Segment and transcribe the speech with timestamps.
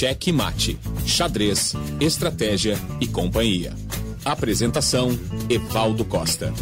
[0.00, 3.74] Cheque Mate, Xadrez, Estratégia e Companhia.
[4.24, 5.10] Apresentação:
[5.46, 6.54] Evaldo Costa.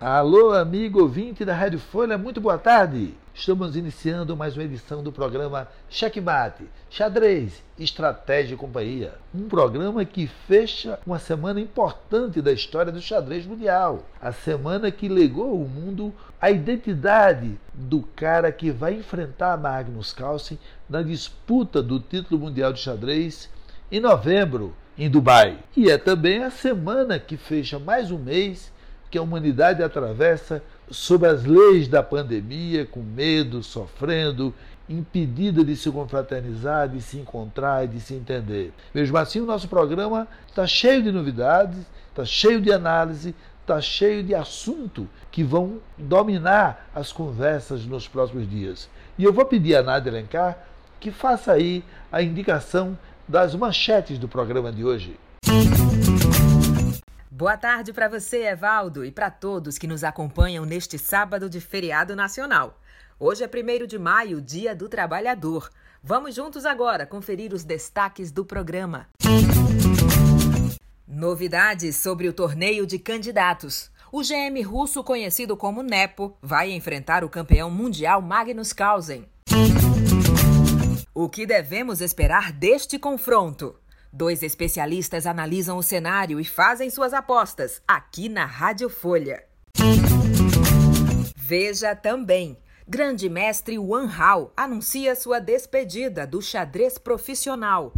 [0.00, 3.14] Alô, amigo ouvinte da Rádio Folha, muito boa tarde.
[3.34, 9.14] Estamos iniciando mais uma edição do programa Checkmate, Xadrez, Estratégia e Companhia.
[9.34, 14.04] Um programa que fecha uma semana importante da história do xadrez mundial.
[14.20, 20.58] A semana que legou ao mundo a identidade do cara que vai enfrentar Magnus Carlsen
[20.92, 23.48] na disputa do título mundial de xadrez
[23.90, 25.58] em novembro, em Dubai.
[25.74, 28.70] E é também a semana que fecha mais um mês
[29.10, 34.52] que a humanidade atravessa sob as leis da pandemia, com medo, sofrendo,
[34.86, 38.70] impedida de se confraternizar, de se encontrar e de se entender.
[38.94, 41.78] Mesmo assim, o nosso programa está cheio de novidades,
[42.10, 48.46] está cheio de análise, está cheio de assunto que vão dominar as conversas nos próximos
[48.48, 48.90] dias.
[49.16, 50.71] E eu vou pedir a Nádia Alencar
[51.02, 55.18] que faça aí a indicação das manchetes do programa de hoje.
[57.28, 62.14] Boa tarde para você, Evaldo, e para todos que nos acompanham neste sábado de feriado
[62.14, 62.78] nacional.
[63.18, 65.70] Hoje é 1 de maio, Dia do Trabalhador.
[66.00, 69.08] Vamos juntos agora conferir os destaques do programa.
[71.04, 73.90] Novidades sobre o torneio de candidatos.
[74.12, 79.26] O GM russo, conhecido como Nepo, vai enfrentar o campeão mundial Magnus Carlsen.
[81.14, 83.78] O que devemos esperar deste confronto?
[84.10, 89.44] Dois especialistas analisam o cenário e fazem suas apostas aqui na Rádio Folha.
[91.36, 92.56] Veja também.
[92.88, 97.92] Grande mestre Wan Hao anuncia sua despedida do xadrez profissional.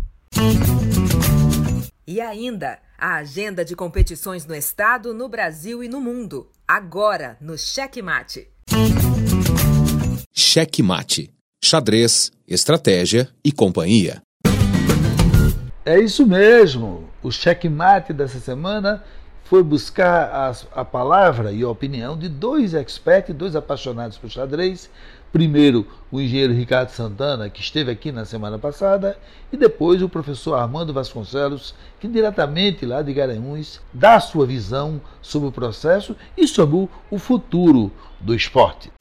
[2.05, 6.51] E ainda, a agenda de competições no estado, no Brasil e no mundo.
[6.67, 8.49] Agora, no Checkmate.
[10.33, 11.33] Checkmate.
[11.67, 14.21] Xadrez, estratégia e companhia.
[15.83, 17.05] É isso mesmo.
[17.23, 19.03] O checkmate dessa semana
[19.45, 24.91] foi buscar a, a, palavra e a opinião de dois experts, dois apaixonados por xadrez.
[25.33, 29.17] Primeiro, o engenheiro Ricardo Santana, que esteve aqui na semana passada,
[29.51, 35.49] e depois o professor Armando Vasconcelos, que diretamente lá de Garanhuns dá sua visão sobre
[35.49, 38.93] o processo e sobre o futuro do esporte.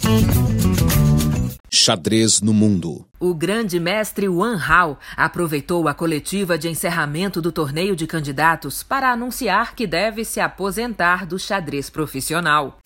[1.84, 3.06] Xadrez no Mundo.
[3.20, 9.12] O grande mestre Wan Hao aproveitou a coletiva de encerramento do torneio de candidatos para
[9.12, 12.78] anunciar que deve se aposentar do xadrez profissional.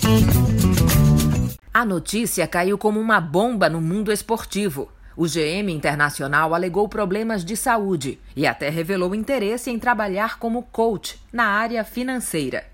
[1.71, 4.89] A notícia caiu como uma bomba no mundo esportivo.
[5.15, 11.21] O GM Internacional alegou problemas de saúde e até revelou interesse em trabalhar como coach
[11.31, 12.65] na área financeira.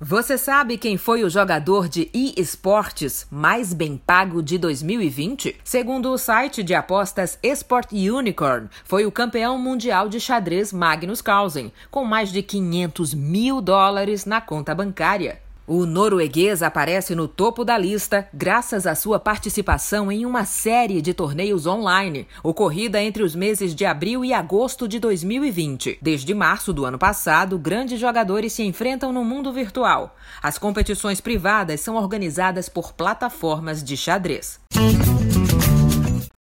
[0.00, 5.56] Você sabe quem foi o jogador de e-esportes mais bem pago de 2020?
[5.64, 11.72] Segundo o site de apostas Esport Unicorn, foi o campeão mundial de xadrez Magnus Carlsen,
[11.90, 15.42] com mais de 500 mil dólares na conta bancária.
[15.68, 21.12] O norueguês aparece no topo da lista graças à sua participação em uma série de
[21.12, 25.98] torneios online, ocorrida entre os meses de abril e agosto de 2020.
[26.00, 30.16] Desde março do ano passado, grandes jogadores se enfrentam no mundo virtual.
[30.42, 34.58] As competições privadas são organizadas por plataformas de xadrez.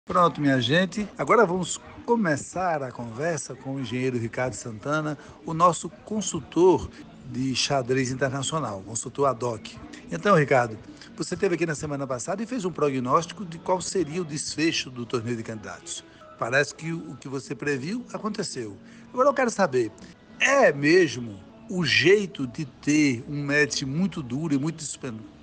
[0.05, 1.07] Pronto, minha gente.
[1.15, 6.89] Agora vamos começar a conversa com o engenheiro Ricardo Santana, o nosso consultor
[7.33, 9.75] de xadrez internacional, consultor ad hoc.
[10.11, 10.77] Então, Ricardo,
[11.17, 14.91] você esteve aqui na semana passada e fez um prognóstico de qual seria o desfecho
[14.91, 16.03] do torneio de candidatos.
[16.37, 18.77] Parece que o que você previu aconteceu.
[19.11, 19.91] Agora eu quero saber,
[20.39, 21.39] é mesmo
[21.69, 24.83] o jeito de ter um match muito duro e muito,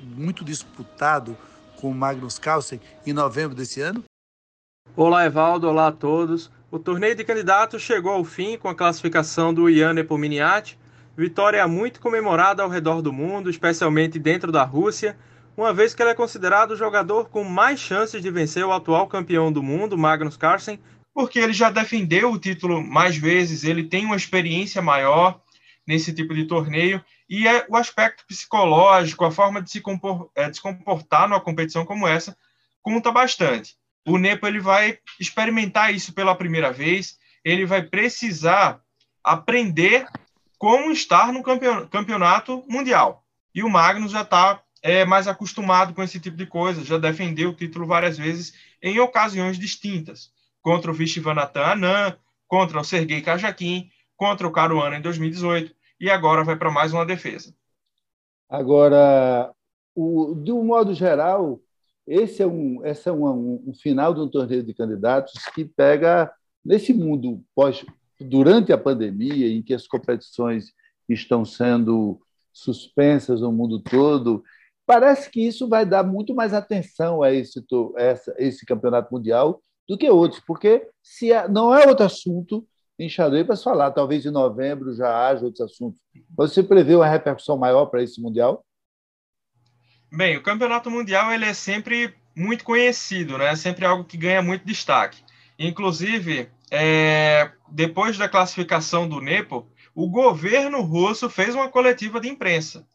[0.01, 1.37] muito disputado
[1.81, 4.05] com o Magnus Carlsen em novembro desse ano?
[4.95, 5.69] Olá, Evaldo.
[5.69, 6.51] Olá a todos.
[6.71, 10.78] O torneio de candidatos chegou ao fim com a classificação do Ian Nepomniachtchi
[11.16, 15.19] Vitória muito comemorada ao redor do mundo, especialmente dentro da Rússia,
[15.56, 19.07] uma vez que ele é considerado o jogador com mais chances de vencer o atual
[19.07, 20.80] campeão do mundo, Magnus Carlsen,
[21.12, 25.41] porque ele já defendeu o título mais vezes, ele tem uma experiência maior
[25.86, 30.48] nesse tipo de torneio e é o aspecto psicológico, a forma de se, compor, é,
[30.48, 32.36] de se comportar numa competição como essa
[32.80, 33.74] conta bastante.
[34.06, 38.80] O Nepo ele vai experimentar isso pela primeira vez, ele vai precisar
[39.22, 40.06] aprender
[40.60, 43.24] como estar no campeonato mundial.
[43.54, 47.48] E o Magnus já está é, mais acostumado com esse tipo de coisa, já defendeu
[47.48, 48.53] o título várias vezes
[48.83, 50.30] em ocasiões distintas,
[50.60, 52.16] contra o Vishwanathan Anand,
[52.47, 57.06] contra o Sergei Kajakin, contra o Caruana em 2018, e agora vai para mais uma
[57.06, 57.54] defesa.
[58.47, 59.51] Agora,
[59.95, 61.59] o, de um modo geral,
[62.06, 66.30] esse é um, é um, um final de um torneio de candidatos que pega
[66.63, 67.83] nesse mundo pós
[68.21, 70.72] durante a pandemia em que as competições
[71.09, 72.21] estão sendo
[72.53, 74.43] suspensas no mundo todo,
[74.87, 77.65] parece que isso vai dar muito mais atenção a esse,
[78.39, 82.67] esse campeonato mundial do que outros, porque se não é outro assunto
[82.99, 86.01] em xadrez para falar, talvez em novembro já haja outros assuntos.
[86.37, 88.65] Você prevê uma repercussão maior para esse mundial?
[90.13, 93.53] Bem, o campeonato mundial ele é sempre muito conhecido, né?
[93.53, 95.23] É sempre algo que ganha muito destaque.
[95.62, 102.89] Inclusive, é, depois da classificação do Nepo, o governo russo fez uma coletiva de imprensa,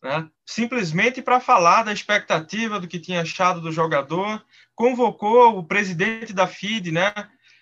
[0.00, 0.30] né?
[0.46, 4.40] simplesmente para falar da expectativa do que tinha achado do jogador,
[4.72, 7.12] convocou o presidente da FIDE né,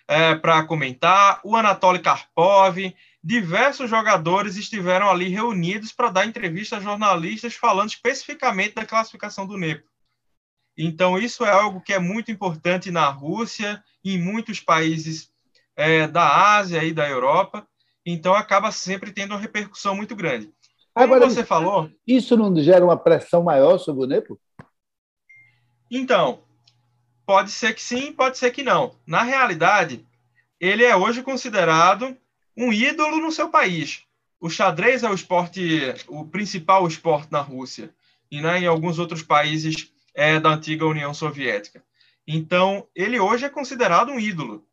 [0.07, 6.81] é, para comentar, o Anatoly Karpov, diversos jogadores estiveram ali reunidos para dar entrevista a
[6.81, 9.89] jornalistas falando especificamente da classificação do Nepo.
[10.77, 15.31] Então, isso é algo que é muito importante na Rússia em muitos países
[15.75, 17.67] é, da Ásia e da Europa,
[18.05, 20.51] então acaba sempre tendo uma repercussão muito grande.
[20.93, 21.89] Como Agora, você falou.
[22.05, 24.39] Isso não gera uma pressão maior sobre o Nepo?
[25.89, 26.43] Então,
[27.25, 28.95] pode ser que sim, pode ser que não.
[29.05, 30.05] Na realidade,
[30.59, 32.15] ele é hoje considerado
[32.55, 34.03] um ídolo no seu país.
[34.39, 37.93] O xadrez é o esporte, o principal esporte na Rússia
[38.29, 41.83] e né, em alguns outros países é, da antiga União Soviética.
[42.27, 44.65] Então, ele hoje é considerado um ídolo.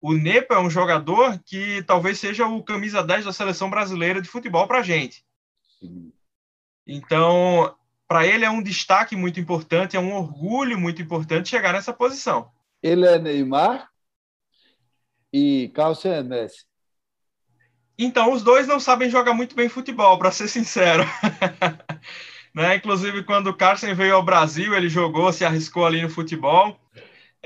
[0.00, 4.28] O Nepo é um jogador que talvez seja o camisa 10 da seleção brasileira de
[4.28, 5.24] futebol para a gente.
[6.86, 7.74] Então,
[8.06, 12.50] para ele é um destaque muito importante, é um orgulho muito importante chegar nessa posição.
[12.82, 13.88] Ele é Neymar
[15.32, 16.64] e Carlos é Messi.
[17.98, 21.04] Então, os dois não sabem jogar muito bem futebol, para ser sincero.
[22.54, 22.76] né?
[22.76, 26.78] Inclusive, quando o Carson veio ao Brasil, ele jogou, se arriscou ali no futebol.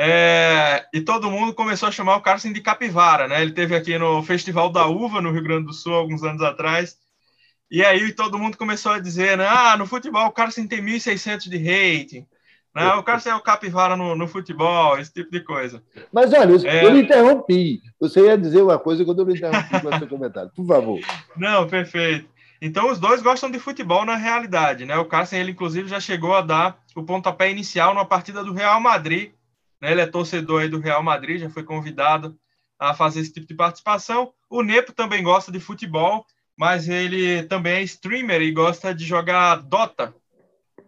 [0.00, 3.42] É, e todo mundo começou a chamar o Carson de capivara, né?
[3.42, 6.96] Ele teve aqui no Festival da Uva, no Rio Grande do Sul, alguns anos atrás.
[7.68, 9.44] E aí todo mundo começou a dizer, né?
[9.48, 12.24] Ah, no futebol o Carson tem 1.600 de rating.
[12.72, 12.86] Né?
[12.94, 15.82] O Carson é o capivara no, no futebol, esse tipo de coisa.
[16.12, 16.84] Mas olha, eu, é...
[16.84, 17.80] eu me interrompi.
[17.98, 20.52] Você ia dizer uma coisa quando eu me interrompi com o seu comentário.
[20.54, 21.00] Por favor.
[21.36, 22.28] Não, perfeito.
[22.62, 24.96] Então os dois gostam de futebol na realidade, né?
[24.96, 28.80] O Carson, ele inclusive já chegou a dar o pontapé inicial numa partida do Real
[28.80, 29.32] Madrid
[29.80, 29.92] né?
[29.92, 32.36] Ele é torcedor aí do Real Madrid, já foi convidado
[32.78, 34.32] a fazer esse tipo de participação.
[34.48, 36.24] O Nepo também gosta de futebol,
[36.56, 40.14] mas ele também é streamer e gosta de jogar Dota,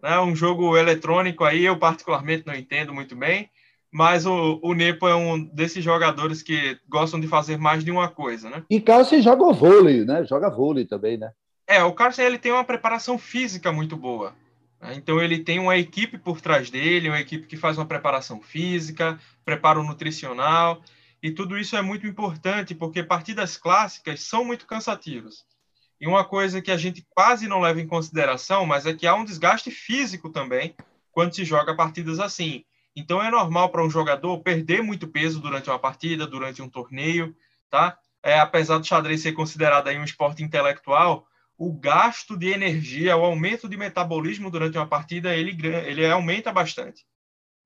[0.03, 0.19] né?
[0.21, 3.51] um jogo eletrônico aí, eu particularmente não entendo muito bem,
[3.93, 8.09] mas o, o Nepo é um desses jogadores que gostam de fazer mais de uma
[8.09, 8.63] coisa, né?
[8.71, 10.25] E Carlsen joga vôlei, né?
[10.25, 11.33] Joga vôlei também, né?
[11.67, 14.35] É, o Carlsen ele tem uma preparação física muito boa.
[14.81, 14.95] Né?
[14.95, 19.19] Então ele tem uma equipe por trás dele, uma equipe que faz uma preparação física,
[19.45, 20.83] preparo nutricional,
[21.23, 25.45] e tudo isso é muito importante porque partidas clássicas são muito cansativas.
[26.01, 29.15] E uma coisa que a gente quase não leva em consideração, mas é que há
[29.15, 30.75] um desgaste físico também
[31.13, 32.65] quando se joga partidas assim.
[32.97, 37.37] Então é normal para um jogador perder muito peso durante uma partida, durante um torneio,
[37.69, 37.99] tá?
[38.23, 41.27] É, apesar do xadrez ser considerado aí um esporte intelectual,
[41.61, 45.55] o gasto de energia, o aumento de metabolismo durante uma partida, ele,
[45.87, 47.05] ele aumenta bastante.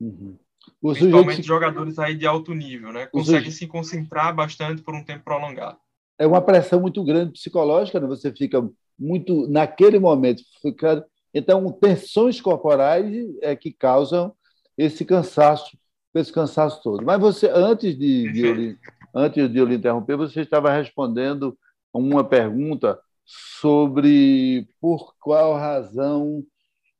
[0.00, 0.36] Uhum.
[0.82, 1.46] Principalmente sujeito...
[1.46, 3.06] jogadores aí de alto nível, né?
[3.06, 5.78] Conseguem se concentrar bastante por um tempo prolongado.
[6.18, 8.08] É uma pressão muito grande psicológica, né?
[8.08, 8.68] Você fica
[8.98, 14.34] muito naquele momento, fica então tensões corporais é que causam
[14.76, 15.78] esse cansaço,
[16.12, 17.04] esse cansaço todo.
[17.04, 18.76] Mas você antes de, de eu,
[19.14, 21.56] antes de eu lhe interromper, você estava respondendo
[21.92, 26.44] uma pergunta sobre por qual razão.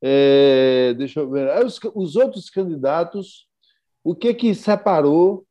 [0.03, 1.65] É, deixa eu ver.
[1.65, 3.47] Os, os, outros candidatos,
[4.03, 5.47] o que que separou?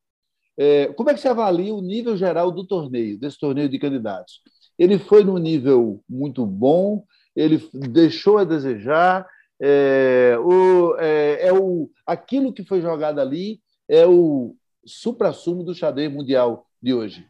[0.57, 4.41] É, como é que se avalia o nível geral do torneio, desse torneio de candidatos?
[4.77, 7.03] Ele foi num nível muito bom,
[7.35, 9.27] ele deixou a desejar.
[9.59, 16.11] É, o, é, é o, aquilo que foi jogado ali é o supra-sumo do xadrez
[16.11, 17.27] mundial de hoje.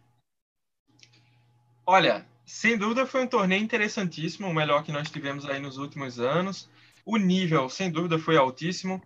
[1.86, 6.20] Olha, sem dúvida foi um torneio interessantíssimo, o melhor que nós tivemos aí nos últimos
[6.20, 6.70] anos.
[7.04, 9.02] O nível, sem dúvida, foi altíssimo.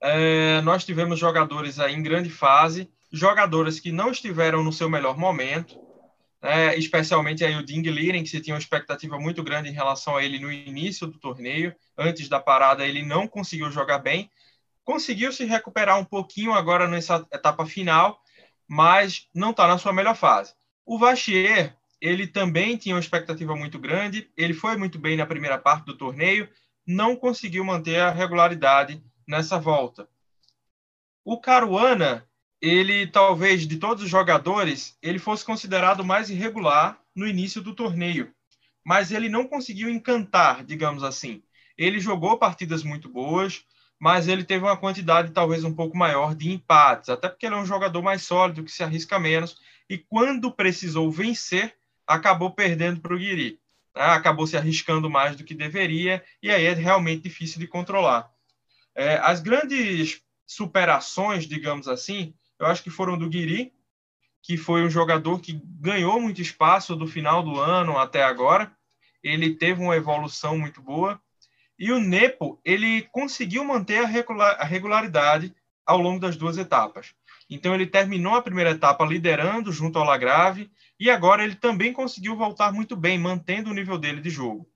[0.00, 5.18] É, nós tivemos jogadores aí em grande fase, jogadores que não estiveram no seu melhor
[5.18, 5.78] momento,
[6.42, 6.74] né?
[6.78, 10.24] especialmente aí o Ding Liren, que se tinha uma expectativa muito grande em relação a
[10.24, 11.76] ele no início do torneio.
[11.98, 14.30] Antes da parada, ele não conseguiu jogar bem.
[14.82, 18.18] Conseguiu se recuperar um pouquinho agora nessa etapa final,
[18.66, 20.54] mas não está na sua melhor fase.
[20.86, 25.58] O Vachier, ele também tinha uma expectativa muito grande, ele foi muito bem na primeira
[25.58, 26.48] parte do torneio,
[26.86, 30.08] não conseguiu manter a regularidade nessa volta.
[31.24, 32.28] O Caruana,
[32.60, 38.32] ele talvez de todos os jogadores, ele fosse considerado mais irregular no início do torneio,
[38.84, 41.42] mas ele não conseguiu encantar, digamos assim.
[41.76, 43.64] Ele jogou partidas muito boas,
[43.98, 47.58] mas ele teve uma quantidade talvez um pouco maior de empates, até porque ele é
[47.58, 51.74] um jogador mais sólido, que se arrisca menos, e quando precisou vencer,
[52.06, 53.58] acabou perdendo para o Guiri.
[53.94, 54.02] Né?
[54.02, 58.30] Acabou se arriscando mais do que deveria, e aí é realmente difícil de controlar.
[58.94, 63.72] É, as grandes superações, digamos assim, eu acho que foram do Guiri,
[64.42, 68.70] que foi um jogador que ganhou muito espaço do final do ano até agora.
[69.22, 71.20] Ele teve uma evolução muito boa.
[71.76, 75.52] E o Nepo, ele conseguiu manter a regularidade
[75.84, 77.12] ao longo das duas etapas.
[77.50, 82.36] Então, ele terminou a primeira etapa liderando junto ao Lagrave e agora ele também conseguiu
[82.36, 84.68] voltar muito bem, mantendo o nível dele de jogo.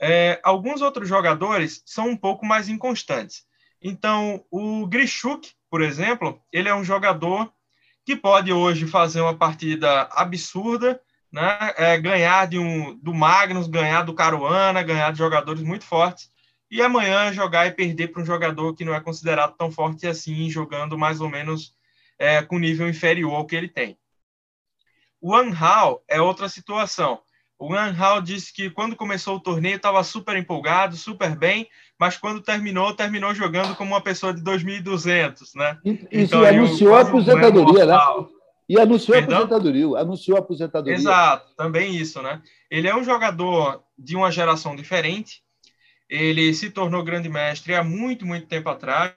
[0.00, 3.44] É, alguns outros jogadores são um pouco mais inconstantes.
[3.82, 7.52] Então, o Grishuk, por exemplo, ele é um jogador
[8.04, 11.00] que pode hoje fazer uma partida absurda,
[11.32, 11.74] né?
[11.76, 16.30] É, ganhar de um, do Magnus, ganhar do Caruana, ganhar de jogadores muito fortes,
[16.70, 20.48] e amanhã jogar e perder para um jogador que não é considerado tão forte assim,
[20.50, 21.74] jogando mais ou menos
[22.18, 23.98] é, com nível inferior ao que ele tem.
[25.20, 27.20] O Anhal é outra situação.
[27.58, 32.40] O Anhal disse que quando começou o torneio estava super empolgado, super bem, mas quando
[32.40, 35.78] terminou, terminou jogando como uma pessoa de 2.200, né?
[35.84, 37.98] Isso então, anunciou a aposentadoria, né?
[38.66, 39.36] E anunciou Perdão?
[39.36, 40.94] a aposentadoria, anunciou a aposentadoria.
[40.94, 42.40] Exato, também isso, né?
[42.70, 45.42] Ele é um jogador de uma geração diferente.
[46.08, 49.14] Ele se tornou grande mestre há muito, muito tempo atrás,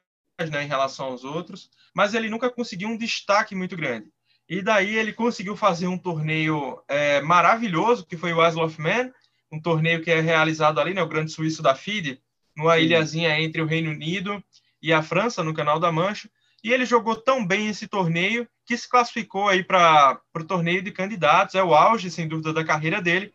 [0.51, 4.11] né, em relação aos outros, mas ele nunca conseguiu um destaque muito grande.
[4.47, 9.11] E daí ele conseguiu fazer um torneio é, maravilhoso, que foi o Isle of Man,
[9.51, 12.21] um torneio que é realizado ali, né, o Grande Suíço da FIDE,
[12.55, 12.81] numa Sim.
[12.81, 14.43] ilhazinha entre o Reino Unido
[14.81, 16.29] e a França, no Canal da Mancha.
[16.63, 20.91] E ele jogou tão bem esse torneio que se classificou aí para o torneio de
[20.91, 21.55] candidatos.
[21.55, 23.33] É o auge, sem dúvida, da carreira dele.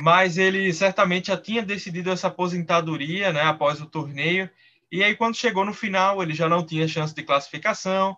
[0.00, 4.50] Mas ele certamente já tinha decidido essa aposentadoria né, após o torneio.
[4.90, 8.16] E aí, quando chegou no final, ele já não tinha chance de classificação.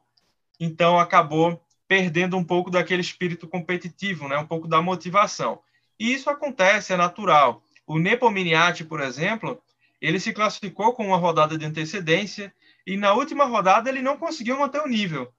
[0.59, 5.61] Então, acabou perdendo um pouco daquele espírito competitivo, né, um pouco da motivação.
[5.99, 7.62] E isso acontece, é natural.
[7.87, 9.61] O Nepominiati, por exemplo,
[10.00, 12.54] ele se classificou com uma rodada de antecedência
[12.87, 15.33] e na última rodada ele não conseguiu manter o nível.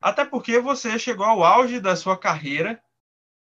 [0.00, 2.80] Até porque você chegou ao auge da sua carreira,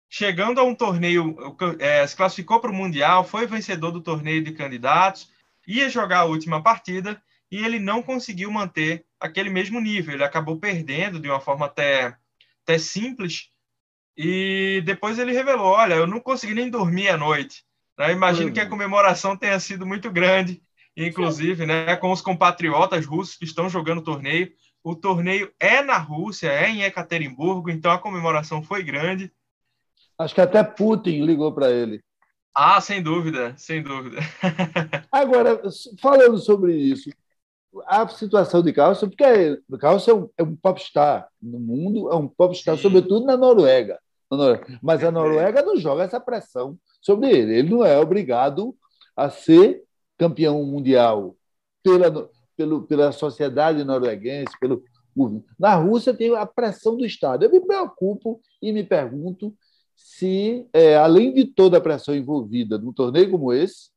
[0.10, 1.36] chegando a um torneio,
[1.79, 5.29] é, se classificou para o Mundial, foi vencedor do torneio de candidatos,
[5.67, 10.13] ia jogar a última partida e ele não conseguiu manter aquele mesmo nível.
[10.13, 12.15] Ele acabou perdendo de uma forma até,
[12.68, 13.50] até simples.
[14.16, 17.64] E depois ele revelou: Olha, eu não consegui nem dormir à noite.
[17.98, 18.12] Né?
[18.12, 20.62] Imagino que a comemoração tenha sido muito grande
[20.98, 24.52] inclusive, né, com os compatriotas russos que estão jogando o torneio.
[24.84, 29.32] O torneio é na Rússia, é em Ekaterimburgo, então a comemoração foi grande.
[30.18, 32.02] Acho que até Putin ligou para ele.
[32.56, 34.18] Ah, sem dúvida, sem dúvida.
[35.12, 35.62] Agora,
[36.02, 37.12] falando sobre isso,
[37.86, 42.28] a situação de Carlsen, porque Carlsen é um, é um popstar no mundo, é um
[42.28, 42.82] popstar, Sim.
[42.82, 44.00] sobretudo na Noruega.
[44.32, 44.80] na Noruega.
[44.82, 47.60] Mas a Noruega não joga essa pressão sobre ele.
[47.60, 48.76] Ele não é obrigado
[49.16, 49.84] a ser
[50.18, 51.36] campeão mundial
[51.84, 54.84] pela, pelo, pela sociedade norueguense, pelo
[55.58, 57.44] na Rússia tem a pressão do Estado.
[57.44, 59.52] Eu me preocupo e me pergunto
[59.96, 63.90] se, é, além de toda a pressão envolvida num torneio como esse,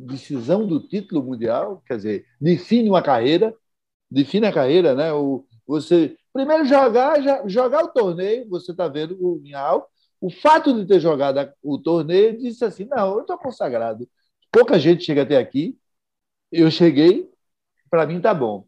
[0.00, 3.54] decisão do título mundial, quer dizer, define uma carreira,
[4.10, 5.12] define a carreira, né?
[5.12, 9.88] O, você primeiro jogar, já, jogar o torneio, você está vendo o Minhal,
[10.20, 14.08] o fato de ter jogado o torneio disse assim, não, eu estou consagrado,
[14.54, 15.76] Pouca gente chega até aqui.
[16.52, 17.28] Eu cheguei,
[17.90, 18.64] para mim tá bom.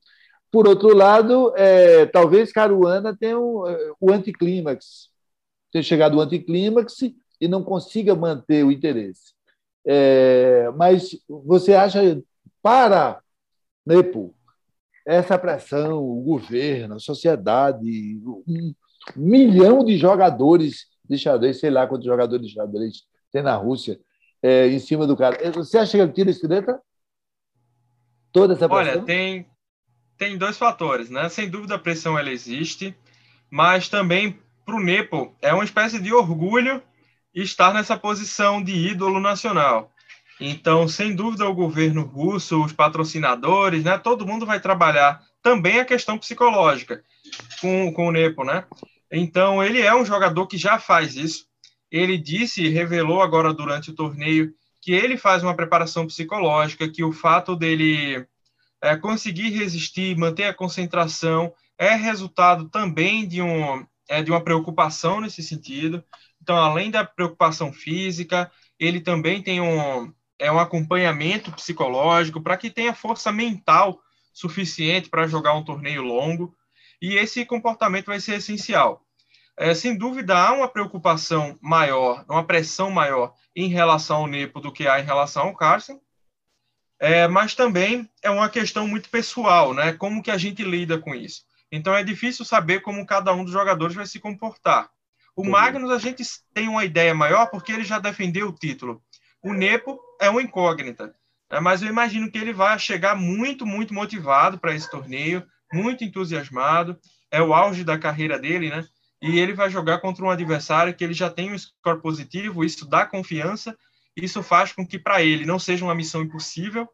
[0.50, 5.10] Por outro lado, é, talvez Caruana tenha é, o anticlímax,
[5.70, 7.02] tenha chegado o anticlímax
[7.40, 9.35] e não consiga manter o interesse.
[9.86, 12.00] É, mas você acha,
[12.60, 13.20] para
[13.86, 14.34] Nepo,
[15.06, 18.74] essa pressão, o governo, a sociedade, um
[19.14, 24.00] milhão de jogadores de xadrez, sei lá quantos jogadores de xadrez tem na Rússia,
[24.42, 25.52] é, em cima do cara.
[25.52, 26.80] Você acha que ele tira esse letra?
[28.32, 28.94] Toda essa pressão?
[28.94, 29.46] Olha, tem,
[30.18, 31.28] tem dois fatores, né?
[31.28, 32.92] Sem dúvida a pressão ela existe,
[33.48, 36.82] mas também para o Nepo é uma espécie de orgulho
[37.42, 39.92] estar nessa posição de ídolo nacional.
[40.40, 45.84] Então, sem dúvida, o governo russo, os patrocinadores, né, todo mundo vai trabalhar também a
[45.84, 47.02] questão psicológica
[47.60, 48.64] com, com o Nepo, né?
[49.10, 51.46] Então, ele é um jogador que já faz isso
[51.90, 57.02] ele disse e revelou agora durante o torneio que ele faz uma preparação psicológica, que
[57.02, 58.26] o fato dele
[58.80, 65.20] é, conseguir resistir, manter a concentração, é resultado também de, um, é, de uma preocupação
[65.20, 66.04] nesse sentido.
[66.46, 68.48] Então, além da preocupação física,
[68.78, 74.00] ele também tem um, é um acompanhamento psicológico para que tenha força mental
[74.32, 76.56] suficiente para jogar um torneio longo.
[77.02, 79.04] E esse comportamento vai ser essencial.
[79.56, 84.70] É, sem dúvida, há uma preocupação maior, uma pressão maior em relação ao Nepo do
[84.70, 86.00] que há em relação ao Carson,
[87.00, 89.94] é, mas também é uma questão muito pessoal, né?
[89.94, 91.42] Como que a gente lida com isso?
[91.72, 94.88] Então é difícil saber como cada um dos jogadores vai se comportar.
[95.36, 96.24] O Magnus a gente
[96.54, 99.02] tem uma ideia maior porque ele já defendeu o título.
[99.42, 101.14] O Nepo é uma incógnita,
[101.52, 101.60] né?
[101.60, 106.98] mas eu imagino que ele vai chegar muito, muito motivado para esse torneio, muito entusiasmado.
[107.30, 108.82] É o auge da carreira dele, né?
[109.20, 112.88] E ele vai jogar contra um adversário que ele já tem um score positivo, isso
[112.88, 113.76] dá confiança,
[114.16, 116.88] isso faz com que para ele não seja uma missão impossível,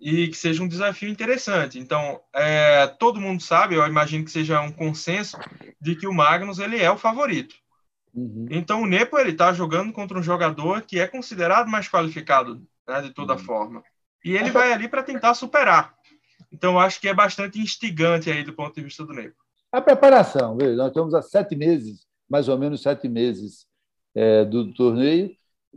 [0.00, 1.78] e que seja um desafio interessante.
[1.78, 5.36] Então, é, todo mundo sabe, eu imagino que seja um consenso
[5.80, 7.54] de que o Magnus ele é o favorito.
[8.14, 8.46] Uhum.
[8.50, 13.02] Então, o Nepo ele está jogando contra um jogador que é considerado mais qualificado, né,
[13.02, 13.38] de toda uhum.
[13.40, 13.82] forma,
[14.24, 15.94] e ele vai ali para tentar superar.
[16.52, 19.36] Então, acho que é bastante instigante aí do ponto de vista do Nepo.
[19.72, 23.66] A preparação, veja, nós estamos há sete meses, mais ou menos sete meses
[24.14, 25.34] é, do torneio,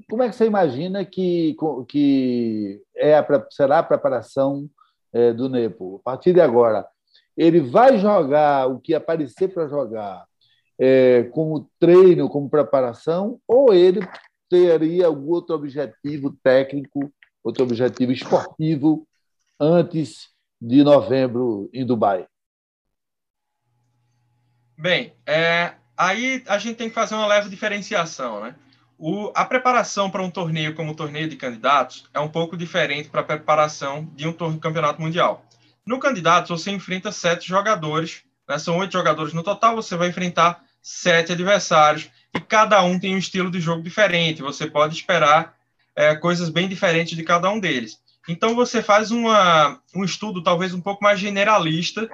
[0.09, 1.55] como é que você imagina que,
[1.87, 4.69] que é a, será a preparação
[5.13, 6.01] é, do Nepo?
[6.01, 6.87] A partir de agora,
[7.35, 10.25] ele vai jogar o que aparecer para jogar
[10.79, 13.99] é, como treino, como preparação, ou ele
[14.49, 17.11] teria algum outro objetivo técnico,
[17.43, 19.07] outro objetivo esportivo
[19.59, 20.29] antes
[20.61, 22.27] de novembro em Dubai?
[24.77, 28.55] Bem, é, aí a gente tem que fazer uma leve diferenciação, né?
[28.97, 33.09] O, a preparação para um torneio como o torneio de candidatos é um pouco diferente
[33.09, 35.45] para a preparação de um campeonato mundial.
[35.85, 38.57] No candidato, você enfrenta sete jogadores, né?
[38.57, 43.19] são oito jogadores no total, você vai enfrentar sete adversários e cada um tem um
[43.19, 44.41] estilo de jogo diferente.
[44.41, 45.55] Você pode esperar
[45.95, 47.99] é, coisas bem diferentes de cada um deles.
[48.27, 52.09] Então, você faz uma, um estudo talvez um pouco mais generalista,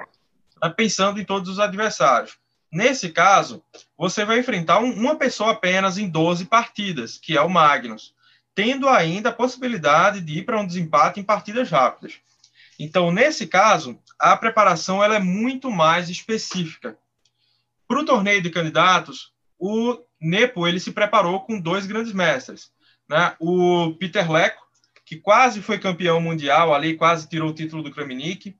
[0.61, 0.69] né?
[0.75, 2.37] pensando em todos os adversários.
[2.73, 3.63] Nesse caso,
[3.95, 8.15] você vai enfrentar um, uma pessoa apenas em 12 partidas, que é o Magnus,
[8.55, 12.15] tendo ainda a possibilidade de ir para um desempate em partidas rápidas.
[12.79, 16.97] Então, nesse caso, a preparação ela é muito mais específica.
[17.87, 22.71] Para o torneio de candidatos, o Nepo ele se preparou com dois grandes mestres.
[23.07, 23.35] Né?
[23.39, 24.63] O Peter Leco,
[25.05, 28.57] que quase foi campeão mundial ali, quase tirou o título do Kramnik,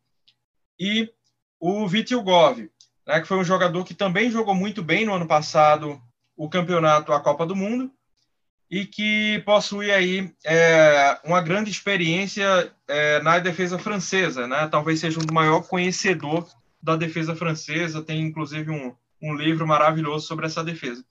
[0.80, 1.12] e
[1.60, 2.69] o Vitil Gov,
[3.06, 6.02] né, que foi um jogador que também jogou muito bem no ano passado
[6.36, 7.92] o campeonato, a Copa do Mundo,
[8.70, 14.68] e que possui aí é, uma grande experiência é, na defesa francesa, né?
[14.68, 16.50] Talvez seja um maior conhecedor
[16.82, 21.06] da defesa francesa, tem inclusive um, um livro maravilhoso sobre essa defesa.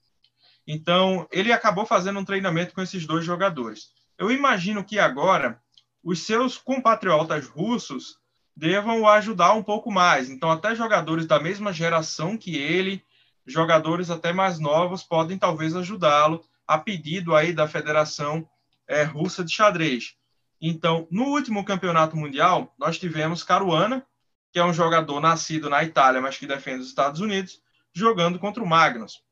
[0.67, 3.91] Então, ele acabou fazendo um treinamento com esses dois jogadores.
[4.17, 5.59] Eu imagino que agora
[6.03, 8.17] os seus compatriotas russos
[8.55, 10.29] devam ajudar um pouco mais.
[10.29, 13.03] Então, até jogadores da mesma geração que ele,
[13.45, 18.47] jogadores até mais novos, podem talvez ajudá-lo a pedido aí da Federação
[18.87, 20.15] é, Russa de Xadrez.
[20.61, 24.05] Então, no último campeonato mundial, nós tivemos Caruana,
[24.51, 27.61] que é um jogador nascido na Itália, mas que defende os Estados Unidos,
[27.91, 29.23] jogando contra o Magnus.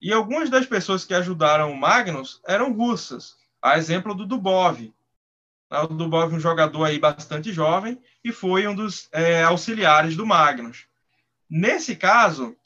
[0.00, 4.90] E algumas das pessoas que ajudaram o Magnus eram russas, a exemplo do Dubov,
[5.70, 10.26] o Dubov é um jogador aí bastante jovem e foi um dos é, auxiliares do
[10.26, 10.86] Magnus.
[11.48, 12.56] Nesse caso,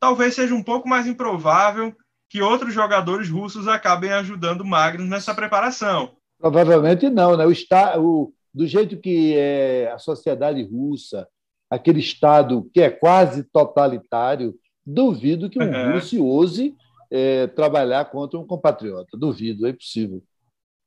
[0.00, 1.94] talvez seja um pouco mais improvável
[2.28, 6.16] que outros jogadores russos acabem ajudando o Magnus nessa preparação.
[6.38, 7.46] Provavelmente não, né?
[7.46, 11.26] O, está, o, do jeito que é a sociedade russa,
[11.70, 15.92] aquele Estado que é quase totalitário, duvido que um uhum.
[15.92, 16.74] russo ouse
[17.10, 19.16] é, trabalhar contra um compatriota.
[19.16, 20.22] Duvido, é impossível.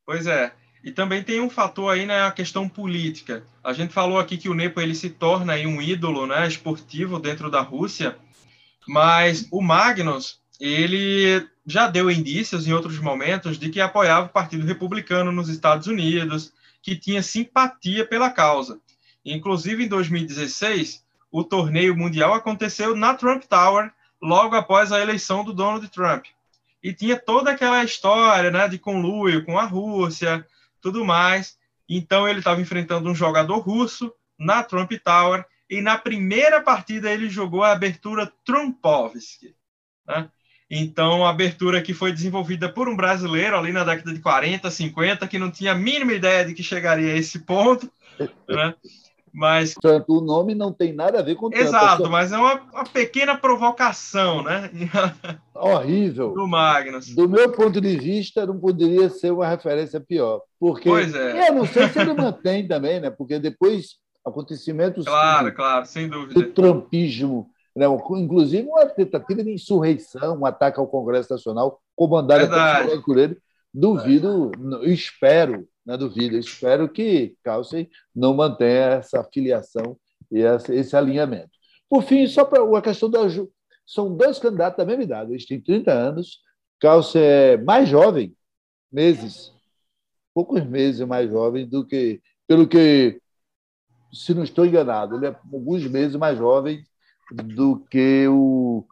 [0.05, 0.53] Pois é.
[0.83, 3.43] E também tem um fator aí né, questão política.
[3.63, 7.19] A gente falou aqui que o Nepo ele se torna aí um ídolo, né, esportivo
[7.19, 8.17] dentro da Rússia,
[8.87, 14.65] mas o Magnus ele já deu indícios em outros momentos de que apoiava o Partido
[14.65, 18.79] Republicano nos Estados Unidos, que tinha simpatia pela causa.
[19.23, 23.91] Inclusive em 2016, o torneio mundial aconteceu na Trump Tower,
[24.21, 26.25] logo após a eleição do Donald Trump.
[26.83, 30.45] E tinha toda aquela história né, de conluio com a Rússia,
[30.81, 31.57] tudo mais.
[31.87, 37.29] Então ele estava enfrentando um jogador russo na Trump Tower e na primeira partida ele
[37.29, 39.55] jogou a abertura Trumpovsky.
[40.07, 40.29] Né?
[40.69, 45.27] Então, a abertura que foi desenvolvida por um brasileiro ali na década de 40, 50,
[45.27, 47.91] que não tinha a mínima ideia de que chegaria a esse ponto.
[48.47, 48.73] né?
[49.33, 49.73] Mas.
[49.81, 51.61] Tanto o nome não tem nada a ver com tanto.
[51.61, 54.69] Exato, mas é uma, uma pequena provocação, né?
[55.55, 56.33] Horrível.
[56.33, 57.13] Do Magnus.
[57.13, 60.41] Do meu ponto de vista, não poderia ser uma referência pior.
[60.59, 61.49] Porque pois é.
[61.49, 63.09] eu não sei se ele mantém também, né?
[63.09, 65.05] Porque depois acontecimentos.
[65.05, 66.33] Claro, sim, claro, sem dúvida.
[66.33, 67.49] Do trumpismo.
[67.75, 67.85] Né?
[67.85, 72.49] Inclusive uma tentativa de insurreição, um ataque ao Congresso Nacional, comandado
[73.03, 73.37] por ele.
[73.73, 74.51] Duvido,
[74.83, 76.37] espero na dúvida.
[76.37, 79.97] Espero que Calcem não mantenha essa filiação
[80.31, 81.51] e esse alinhamento.
[81.89, 83.19] Por fim, só para a questão da.
[83.85, 86.39] São dois candidatos da mesma idade, eles têm 30 anos.
[86.79, 88.35] Calcem é mais jovem,
[88.91, 89.53] meses,
[90.33, 92.21] poucos meses mais jovem do que.
[92.47, 93.21] Pelo que,
[94.11, 96.83] se não estou enganado, ele é alguns meses mais jovem
[97.31, 98.85] do que o,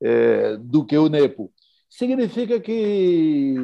[0.00, 1.52] é, do que o Nepo.
[1.90, 3.54] Significa que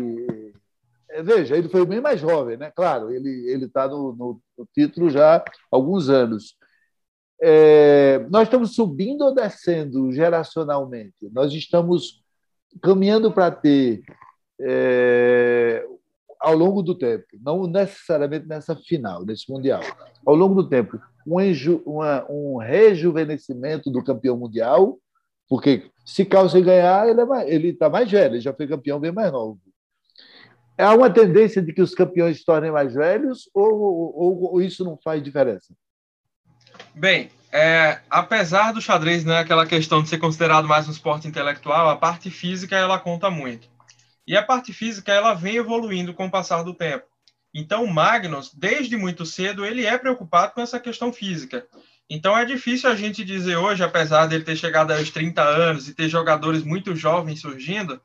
[1.22, 2.70] veja, ele foi bem mais jovem, né?
[2.70, 6.56] Claro, ele está no, no, no, título já há alguns anos.
[7.42, 11.28] É, nós estamos subindo ou descendo geracionalmente?
[11.32, 12.22] Nós estamos
[12.82, 14.02] caminhando para ter,
[14.60, 15.84] é,
[16.38, 19.82] ao longo do tempo, não necessariamente nessa final, nesse Mundial,
[20.24, 24.98] ao longo do tempo, um, enju, uma, um rejuvenescimento do campeão mundial,
[25.48, 27.08] porque se Carlsen ganhar,
[27.48, 29.58] ele está mais velho, ele já foi campeão bem mais novo
[30.80, 34.84] há uma tendência de que os campeões se tornem mais velhos ou, ou, ou isso
[34.84, 35.74] não faz diferença?
[36.94, 41.88] Bem, é, apesar do xadrez, né, aquela questão de ser considerado mais um esporte intelectual,
[41.88, 43.68] a parte física ela conta muito.
[44.26, 47.04] E a parte física ela vem evoluindo com o passar do tempo.
[47.52, 51.66] Então, Magnus, desde muito cedo, ele é preocupado com essa questão física.
[52.08, 55.94] Então, é difícil a gente dizer hoje, apesar dele ter chegado aos 30 anos e
[55.94, 58.00] ter jogadores muito jovens surgindo,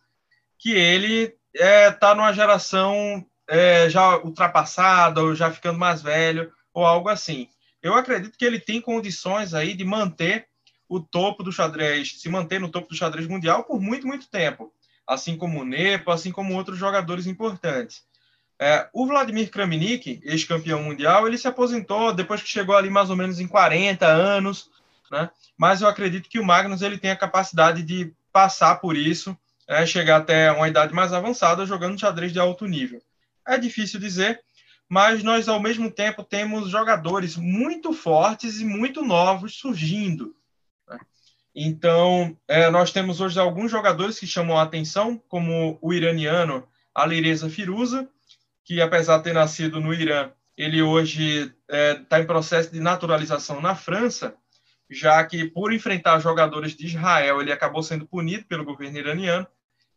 [0.58, 6.86] que ele é, tá numa geração é, já ultrapassada ou já ficando mais velho ou
[6.86, 7.48] algo assim.
[7.82, 10.48] Eu acredito que ele tem condições aí de manter
[10.88, 14.72] o topo do xadrez, se manter no topo do xadrez mundial por muito, muito tempo,
[15.08, 18.04] assim como o Nepo, assim como outros jogadores importantes.
[18.60, 23.16] É, o Vladimir Kramnik, ex-campeão mundial, ele se aposentou depois que chegou ali mais ou
[23.16, 24.70] menos em 40 anos,
[25.12, 25.30] né?
[25.58, 29.38] Mas eu acredito que o Magnus ele tem a capacidade de passar por isso
[29.68, 33.02] é, chegar até uma idade mais avançada jogando xadrez de alto nível.
[33.48, 34.42] É difícil dizer,
[34.88, 40.36] mas nós, ao mesmo tempo, temos jogadores muito fortes e muito novos surgindo.
[40.88, 40.98] Né?
[41.56, 47.50] Então, é, nós temos hoje alguns jogadores que chamam a atenção, como o iraniano Alireza
[47.50, 48.08] Firuza,
[48.64, 52.80] que, apesar de ter nascido no Irã, ele hoje está é, tá em processo de
[52.80, 54.36] naturalização na França,
[54.90, 59.48] já que, por enfrentar jogadores de Israel, ele acabou sendo punido pelo governo iraniano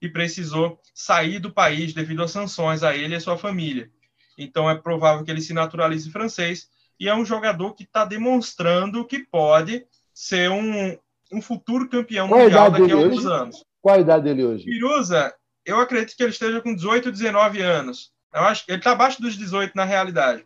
[0.01, 3.91] e precisou sair do país devido a sanções a ele e a sua família.
[4.37, 9.05] Então é provável que ele se naturalize francês e é um jogador que está demonstrando
[9.05, 10.97] que pode ser um,
[11.33, 13.33] um futuro campeão Qual mundial daqui a alguns hoje?
[13.33, 13.65] anos.
[13.81, 14.65] Qual a idade dele hoje?
[14.65, 15.35] Piruza,
[15.65, 18.13] eu acredito que ele esteja com 18, 19 anos.
[18.35, 20.45] Eu acho que ele está abaixo dos 18 na realidade.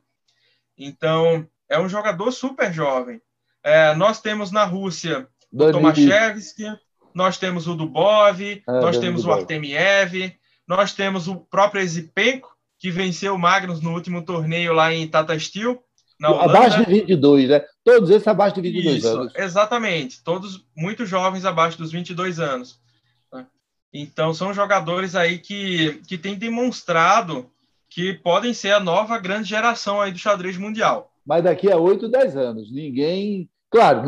[0.77, 3.21] Então, é um jogador super jovem.
[3.63, 6.65] É, nós temos na Rússia o Tomaszewski,
[7.15, 9.39] nós temos o Dubov, ah, nós temos Dubov.
[9.39, 10.35] o Artemiev,
[10.67, 15.39] nós temos o próprio Ezipenko, que venceu o Magnus no último torneio lá em Tata
[15.39, 15.83] Steel.
[16.21, 17.65] abaixo de 22, né?
[17.85, 19.33] Todos esses abaixo de 22 Isso, anos.
[19.37, 22.81] Exatamente, todos muito jovens abaixo dos 22 anos.
[23.33, 23.47] Né?
[23.93, 27.51] Então, são jogadores aí que, que têm demonstrado
[27.89, 31.13] que podem ser a nova grande geração aí do xadrez mundial.
[31.25, 33.49] Mas daqui a 8, 10 anos, ninguém.
[33.71, 34.03] Claro,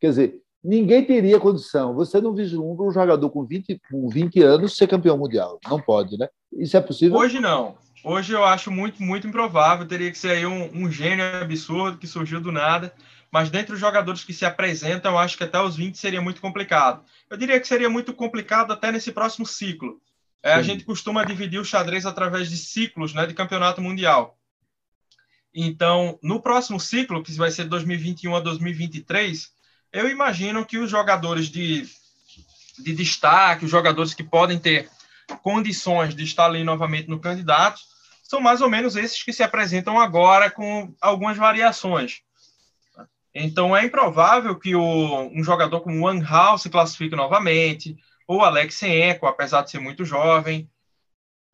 [0.00, 1.94] quer dizer, ninguém teria condição.
[1.94, 5.58] Você não vislumbra um jogador com 20, com 20 anos ser campeão mundial.
[5.68, 6.28] Não pode, né?
[6.52, 7.18] Isso é possível?
[7.18, 7.76] Hoje não.
[8.04, 9.86] Hoje eu acho muito, muito improvável.
[9.86, 12.92] Teria que ser aí um, um gênio absurdo que surgiu do nada.
[13.30, 16.40] Mas dentre os jogadores que se apresentam, eu acho que até os 20 seria muito
[16.40, 17.02] complicado.
[17.30, 20.00] Eu diria que seria muito complicado até nesse próximo ciclo.
[20.42, 24.36] É, a gente costuma dividir o xadrez através de ciclos né, de campeonato mundial.
[25.54, 29.51] Então, no próximo ciclo, que vai ser 2021 a 2023,
[29.92, 31.86] eu imagino que os jogadores de,
[32.78, 34.88] de destaque, os jogadores que podem ter
[35.42, 37.80] condições de estar ali novamente no candidato,
[38.22, 42.22] são mais ou menos esses que se apresentam agora com algumas variações.
[43.34, 48.74] Então é improvável que o, um jogador como Wang Hao se classifique novamente, ou Alex
[48.76, 50.70] Senko, apesar de ser muito jovem.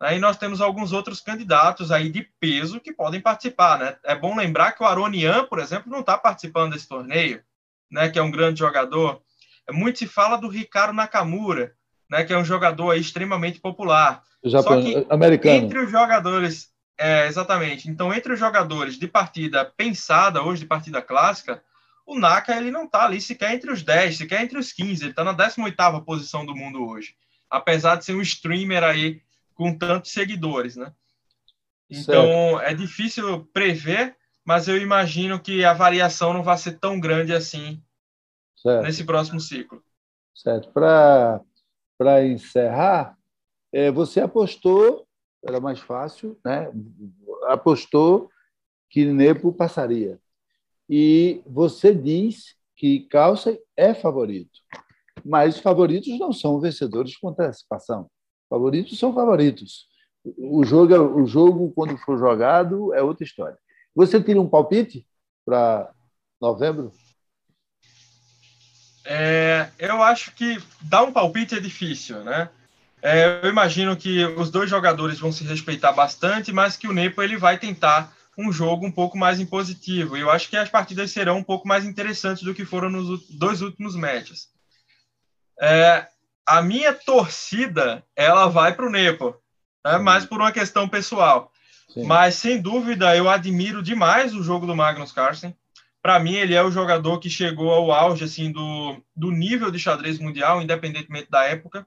[0.01, 3.97] Aí nós temos alguns outros candidatos aí de peso que podem participar, né?
[4.05, 7.43] É bom lembrar que o Aronian, por exemplo, não está participando desse torneio
[7.91, 9.21] né, que é um grande jogador.
[9.71, 11.75] Muito se fala do Ricardo Nakamura,
[12.11, 14.23] né, que é um jogador extremamente popular.
[14.45, 15.57] Japão, Só que americano.
[15.57, 17.89] entre os jogadores é, exatamente.
[17.89, 21.63] Então, entre os jogadores de partida pensada, hoje de partida clássica,
[22.05, 25.05] o Naka ele não está ali sequer entre os 10, sequer entre os 15.
[25.05, 27.15] Ele está na 18ª posição do mundo hoje.
[27.49, 29.23] Apesar de ser um streamer aí
[29.55, 30.93] com tantos seguidores, né?
[31.89, 32.61] Então, certo.
[32.61, 34.17] é difícil prever,
[34.49, 37.83] mas eu imagino que a variação não vai ser tão grande assim
[38.57, 38.83] certo.
[38.83, 39.85] nesse próximo ciclo.
[40.35, 40.71] Certo.
[40.73, 43.15] Para encerrar,
[43.71, 45.07] é, você apostou,
[45.47, 46.73] era mais fácil, né?
[47.47, 48.31] apostou
[48.89, 50.19] que Nepo passaria.
[50.89, 54.61] E você diz que Calça é favorito.
[55.27, 58.11] Mas favoritos não são vencedores com antecipação.
[58.49, 59.87] Favoritos são favoritos.
[60.39, 63.59] O jogo, o jogo, quando for jogado, é outra história.
[63.99, 65.05] Você tira um palpite
[65.45, 65.91] para
[66.41, 66.93] novembro?
[69.05, 72.49] É, eu acho que dar um palpite é difícil, né?
[73.03, 77.21] É, eu imagino que os dois jogadores vão se respeitar bastante, mas que o Nepo
[77.21, 80.17] ele vai tentar um jogo um pouco mais impositivo.
[80.17, 83.29] E eu acho que as partidas serão um pouco mais interessantes do que foram nos
[83.31, 84.49] dois últimos matches.
[85.61, 86.07] É,
[86.47, 89.35] a minha torcida ela vai para o Nepo,
[89.85, 89.99] né?
[89.99, 91.51] mais por uma questão pessoal.
[91.97, 95.57] Mas sem dúvida eu admiro demais o jogo do Magnus Carlsen.
[96.03, 99.79] Para mim ele é o jogador que chegou ao auge assim do, do nível de
[99.79, 101.87] xadrez mundial, independentemente da época.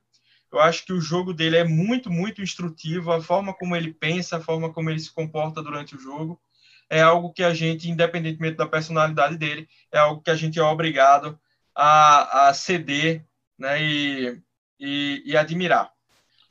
[0.51, 3.11] Eu acho que o jogo dele é muito, muito instrutivo.
[3.11, 6.41] A forma como ele pensa, a forma como ele se comporta durante o jogo,
[6.89, 10.63] é algo que a gente, independentemente da personalidade dele, é algo que a gente é
[10.63, 11.39] obrigado
[11.73, 13.23] a, a ceder
[13.57, 14.41] né, e,
[14.77, 15.89] e, e admirar.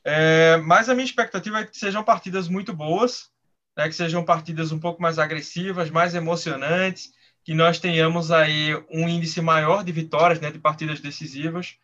[0.02, 3.30] É, mas a minha expectativa é que sejam partidas muito boas,
[3.76, 7.12] né, que sejam partidas um pouco mais agressivas, mais emocionantes,
[7.44, 11.76] que nós tenhamos aí um índice maior de vitórias, né, de partidas decisivas,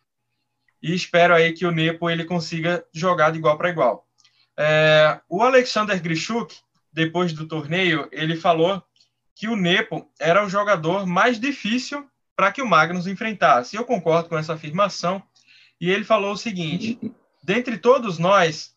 [0.81, 4.07] e espero aí que o Nepo ele consiga jogar de igual para igual.
[4.55, 6.55] É, o Alexander Grishuk,
[6.93, 8.83] depois do torneio, ele falou
[9.35, 13.75] que o Nepo era o jogador mais difícil para que o Magnus enfrentasse.
[13.75, 15.21] Eu concordo com essa afirmação.
[15.81, 16.99] E ele falou o seguinte:
[17.43, 18.75] dentre todos nós,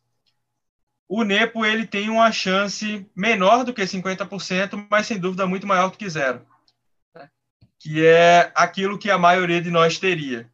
[1.12, 5.90] o Nepo ele tem uma chance menor do que 50%, mas sem dúvida muito maior
[5.90, 6.46] do que zero.
[7.80, 10.48] Que é aquilo que a maioria de nós teria.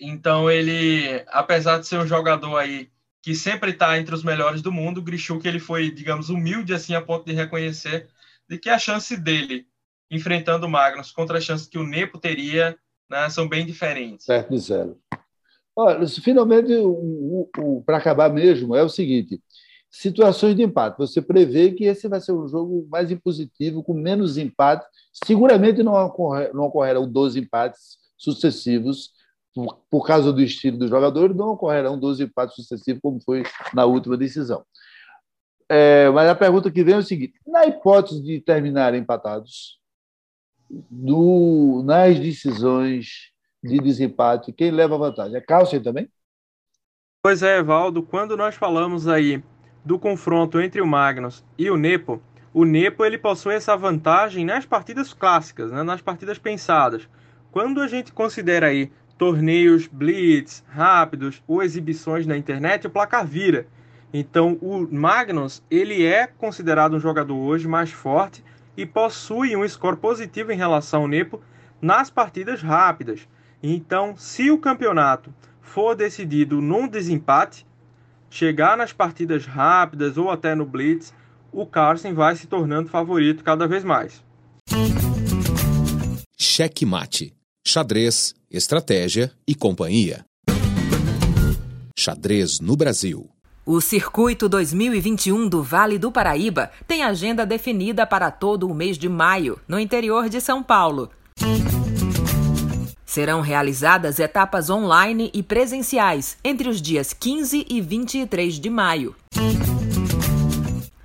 [0.00, 4.72] Então ele, apesar de ser um jogador aí que sempre está entre os melhores do
[4.72, 8.08] mundo, o Grishuk ele foi, digamos, humilde assim a ponto de reconhecer
[8.48, 9.66] de que a chance dele
[10.10, 14.24] enfrentando o Magnus contra a chance que o Nepo teria né, são bem diferentes.
[14.24, 14.98] Certo de zero.
[15.74, 16.72] Olha, finalmente,
[17.86, 19.42] para acabar mesmo, é o seguinte:
[19.90, 20.98] situações de empate.
[20.98, 24.86] Você prevê que esse vai ser um jogo mais impositivo, com menos empate.
[25.24, 29.10] Seguramente não, ocorrer, não ocorrerão 12 empates sucessivos
[29.54, 33.42] por, por causa do estilo do jogador, não ocorrerão 12 empates sucessivos, como foi
[33.74, 34.64] na última decisão.
[35.68, 39.78] É, mas a pergunta que vem é o seguinte: na hipótese de terminarem empatados,
[40.68, 43.31] do, nas decisões
[43.62, 45.36] de desempate, quem leva vantagem?
[45.36, 46.10] É Carlsen também?
[47.22, 49.42] Pois é, Evaldo, quando nós falamos aí
[49.84, 52.20] do confronto entre o Magnus e o Nepo,
[52.52, 57.08] o Nepo ele possui essa vantagem nas partidas clássicas, né, nas partidas pensadas.
[57.50, 63.66] Quando a gente considera aí torneios blitz, rápidos ou exibições na internet, o placar vira.
[64.12, 68.44] Então, o Magnus, ele é considerado um jogador hoje mais forte
[68.76, 71.40] e possui um score positivo em relação ao Nepo
[71.80, 73.28] nas partidas rápidas.
[73.62, 77.66] Então, se o campeonato for decidido num desempate,
[78.28, 81.14] chegar nas partidas rápidas ou até no blitz,
[81.52, 84.24] o Carlsen vai se tornando favorito cada vez mais.
[86.36, 90.24] Cheque mate xadrez, estratégia e companhia.
[91.96, 93.30] Xadrez no Brasil.
[93.64, 99.08] O Circuito 2021 do Vale do Paraíba tem agenda definida para todo o mês de
[99.08, 101.10] maio, no interior de São Paulo.
[103.12, 109.14] Serão realizadas etapas online e presenciais entre os dias 15 e 23 de maio.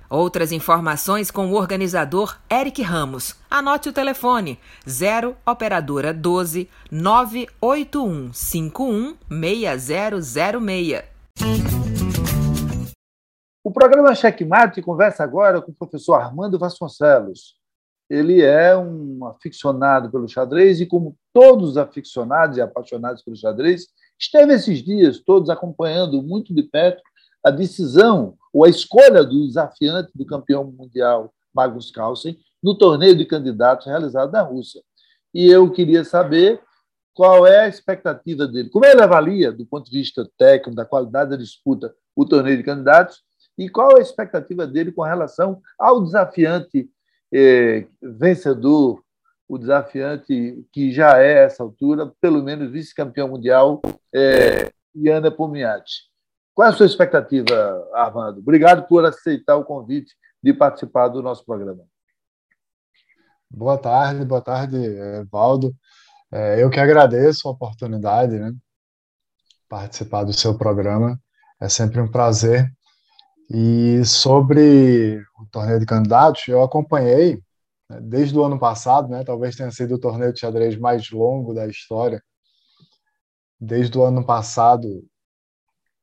[0.08, 3.36] Outras informações com o organizador Eric Ramos.
[3.50, 11.02] Anote o telefone 0 operadora 12 98151 6006.
[13.62, 17.58] O programa Checkmate conversa agora com o professor Armando Vasconcelos.
[18.08, 23.86] Ele é um aficionado pelo xadrez e, como todos os aficionados e apaixonados pelo xadrez,
[24.18, 27.00] esteve esses dias todos acompanhando muito de perto
[27.44, 33.24] a decisão ou a escolha do desafiante do campeão mundial Magnus Carlsen no torneio de
[33.24, 34.82] candidatos realizado na Rússia.
[35.32, 36.60] E eu queria saber
[37.14, 41.30] qual é a expectativa dele, como ele avalia, do ponto de vista técnico, da qualidade
[41.30, 43.22] da disputa, o torneio de candidatos,
[43.56, 46.90] E qual a expectativa dele com relação ao desafiante
[47.32, 49.04] eh, vencedor,
[49.48, 53.80] o desafiante que já é, a essa altura, pelo menos vice-campeão mundial,
[54.14, 56.08] eh, Iana Pomiati.
[56.54, 58.40] Qual é a sua expectativa, Armando?
[58.40, 61.84] Obrigado por aceitar o convite de participar do nosso programa.
[63.50, 64.76] Boa tarde, boa tarde,
[65.30, 65.74] Valdo.
[66.30, 68.52] É, eu que agradeço a oportunidade, né?
[69.68, 71.18] Participar do seu programa.
[71.60, 72.70] É sempre um prazer.
[73.50, 77.42] E sobre o torneio de candidatos, eu acompanhei
[78.02, 79.24] desde o ano passado, né?
[79.24, 82.22] Talvez tenha sido o torneio de xadrez mais longo da história.
[83.58, 85.04] Desde o ano passado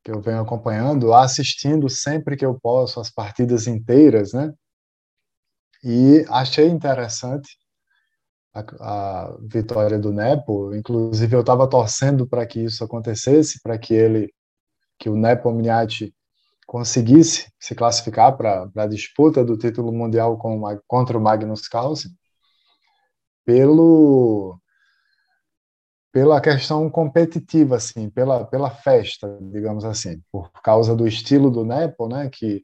[0.03, 4.53] que eu venho acompanhando, assistindo sempre que eu posso as partidas inteiras, né?
[5.83, 7.57] E achei interessante
[8.53, 10.73] a, a vitória do Nepo.
[10.75, 14.33] Inclusive, eu estava torcendo para que isso acontecesse, para que ele,
[14.99, 16.13] que o Nepo Miniati
[16.65, 22.11] conseguisse se classificar para a disputa do título mundial com, contra o Magnus Carlsen,
[23.45, 24.59] pelo
[26.11, 32.07] pela questão competitiva, assim, pela, pela festa, digamos assim, por causa do estilo do Nepo,
[32.07, 32.63] né, que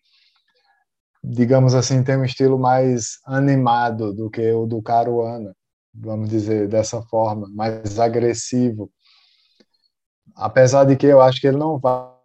[1.22, 5.54] digamos assim, tem um estilo mais animado do que o do Caruana,
[5.94, 8.90] vamos dizer dessa forma, mais agressivo.
[10.34, 12.21] Apesar de que eu acho que ele não vai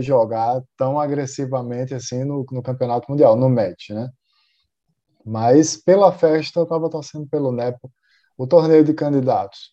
[0.00, 4.08] jogar tão agressivamente assim no, no Campeonato Mundial, no match, né?
[5.24, 7.92] Mas pela festa eu estava torcendo pelo Nepo.
[8.36, 9.72] O torneio de candidatos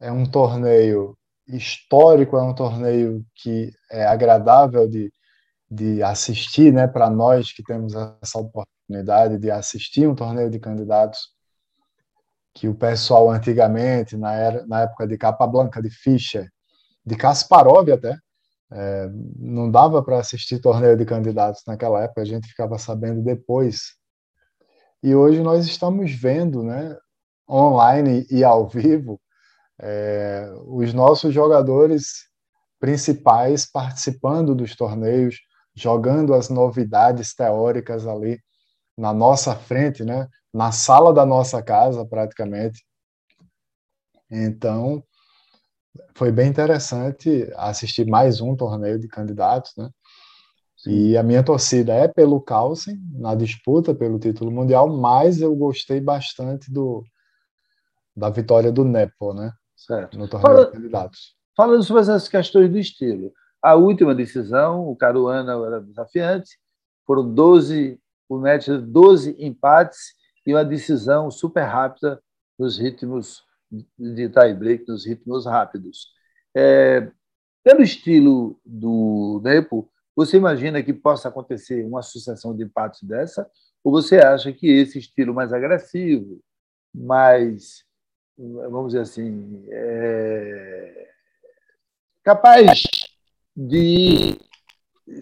[0.00, 1.16] é um torneio
[1.48, 5.12] histórico, é um torneio que é agradável de,
[5.70, 11.30] de assistir, né, para nós que temos essa oportunidade de assistir um torneio de candidatos
[12.54, 16.50] que o pessoal antigamente, na, era, na época de Capablanca, de Fischer,
[17.04, 18.16] de Kasparov até,
[18.72, 23.94] é, não dava para assistir torneio de candidatos naquela época, a gente ficava sabendo depois.
[25.02, 26.96] E hoje nós estamos vendo, né,
[27.48, 29.20] online e ao vivo,
[29.80, 32.28] é, os nossos jogadores
[32.78, 35.36] principais participando dos torneios,
[35.74, 38.40] jogando as novidades teóricas ali
[38.96, 40.28] na nossa frente, né?
[40.52, 42.84] na sala da nossa casa, praticamente.
[44.30, 45.02] Então,
[46.14, 49.90] foi bem interessante assistir mais um torneio de candidatos, né?
[50.86, 56.00] E a minha torcida é pelo Carlsen, na disputa pelo título mundial, mas eu gostei
[56.00, 57.04] bastante do,
[58.16, 59.52] da vitória do Nepo, né?
[59.76, 60.18] Certo.
[60.18, 61.34] No torneio Fala, de candidatos.
[61.54, 66.58] Falando sobre essas questões do estilo, a última decisão, o Caruana era desafiante,
[67.06, 70.14] foram 12, o match 12 empates
[70.46, 72.22] e uma decisão super rápida
[72.58, 76.08] nos ritmos de tie break, nos ritmos rápidos.
[76.56, 77.10] É,
[77.62, 83.48] pelo estilo do Nepo, você imagina que possa acontecer uma sucessão de empates dessa?
[83.82, 86.40] Ou você acha que esse estilo mais agressivo,
[86.94, 87.84] mais,
[88.36, 91.08] vamos dizer assim, é,
[92.22, 92.82] capaz
[93.56, 94.38] de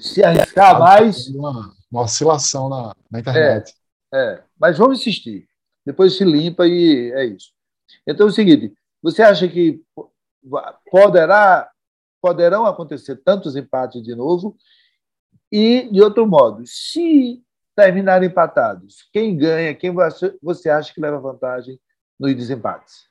[0.00, 1.28] se arriscar mais.
[1.28, 3.74] Uma, uma oscilação na, na internet.
[4.12, 5.48] É, é, mas vamos insistir.
[5.84, 7.52] Depois se limpa e é isso.
[8.06, 9.82] Então é o seguinte: você acha que
[10.90, 11.70] poderá,
[12.20, 14.56] poderão acontecer tantos empates de novo?
[15.50, 17.42] E, de outro modo, se
[17.74, 19.92] terminarem empatados, quem ganha, quem
[20.42, 21.80] você acha que leva vantagem
[22.18, 23.08] nos desempates?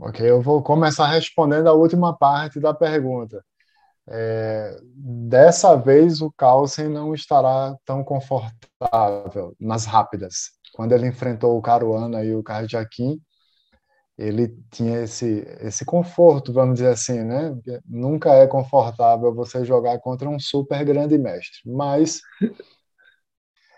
[0.00, 3.44] Ok, eu vou começar respondendo a última parte da pergunta.
[4.08, 10.52] É, dessa vez o Carlsen não estará tão confortável nas rápidas.
[10.72, 13.20] Quando ele enfrentou o Caruana e o Cardiaquim,
[14.16, 17.56] ele tinha esse, esse conforto, vamos dizer assim, né?
[17.86, 22.20] Nunca é confortável você jogar contra um super grande mestre, mas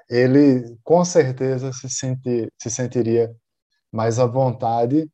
[0.08, 3.34] ele com certeza se, senti, se sentiria
[3.92, 5.08] mais à vontade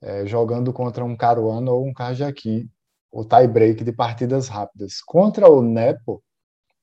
[0.00, 2.68] é, jogando contra um Caruana ou um Carjaqui,
[3.10, 5.00] o tie break de partidas rápidas.
[5.02, 6.22] Contra o Nepo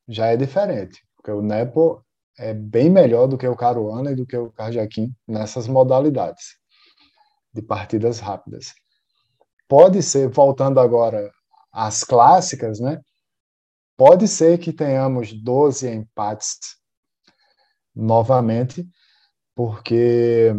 [0.08, 2.05] já é diferente, porque o Nepo
[2.38, 6.58] é bem melhor do que o Caruana e do que o Carjaqui nessas modalidades
[7.54, 8.74] de partidas rápidas.
[9.68, 11.32] Pode ser, voltando agora
[11.72, 13.02] às clássicas, né?
[13.98, 16.58] Pode ser que tenhamos 12 empates
[17.96, 18.86] novamente,
[19.56, 20.54] porque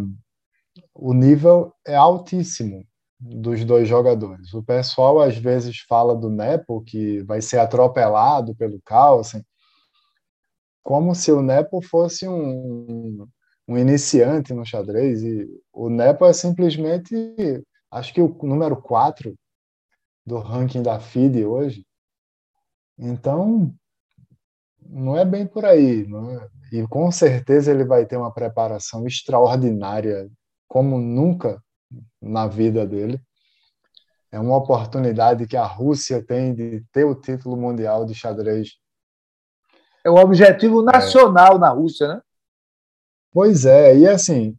[0.93, 2.83] o nível é altíssimo
[3.19, 4.53] dos dois jogadores.
[4.53, 9.43] O pessoal às vezes fala do Nepo que vai ser atropelado pelo Carlsen,
[10.87, 13.27] como se o Nepo fosse um,
[13.67, 17.13] um iniciante no xadrez e o Nepo é simplesmente,
[17.91, 19.37] acho que o número 4
[20.25, 21.85] do ranking da FIDE hoje.
[22.97, 23.75] Então,
[24.81, 26.03] não é bem por aí.
[26.71, 26.77] É?
[26.77, 30.29] E com certeza ele vai ter uma preparação extraordinária,
[30.69, 31.61] como nunca
[32.21, 33.21] na vida dele.
[34.31, 38.77] É uma oportunidade que a Rússia tem de ter o título mundial de xadrez.
[40.07, 41.59] É um objetivo nacional é.
[41.59, 42.21] na Rússia, né?
[43.33, 44.57] Pois é, e assim,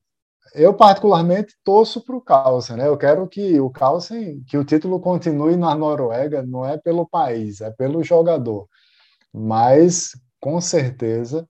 [0.55, 2.87] eu particularmente torço para o Carlsen, né?
[2.87, 7.63] Eu quero que o Carlsen, que o título continue na Noruega, não é pelo país,
[7.63, 8.69] é pelo jogador.
[9.33, 11.49] Mas com certeza,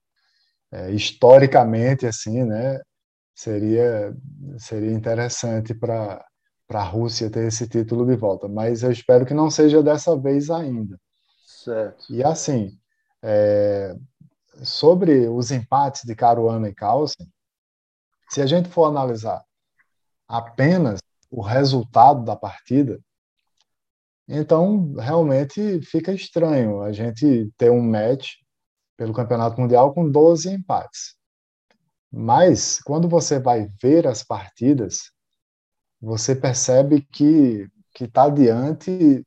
[0.71, 2.79] é, historicamente assim, né?
[3.35, 4.15] Seria
[4.57, 6.25] seria interessante para
[6.65, 10.15] para a Rússia ter esse título de volta, mas eu espero que não seja dessa
[10.15, 10.97] vez ainda.
[11.45, 12.05] Certo.
[12.09, 12.79] E assim,
[13.23, 13.95] é,
[14.63, 17.27] sobre os empates de Caruana e Carlsen,
[18.29, 19.43] se a gente for analisar
[20.27, 20.99] apenas
[21.31, 22.99] o resultado da partida,
[24.27, 28.33] então realmente fica estranho a gente ter um match
[28.95, 31.15] pelo Campeonato Mundial com 12 empates.
[32.11, 35.11] Mas quando você vai ver as partidas,
[36.01, 39.25] você percebe que que está diante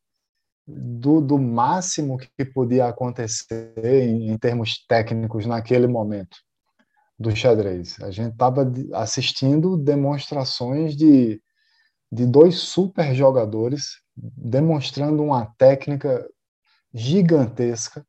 [0.66, 6.36] do, do máximo que podia acontecer em, em termos técnicos naquele momento
[7.18, 8.00] do xadrez.
[8.00, 11.42] A gente estava assistindo demonstrações de,
[12.10, 16.28] de dois super jogadores demonstrando uma técnica
[16.92, 18.04] gigantesca,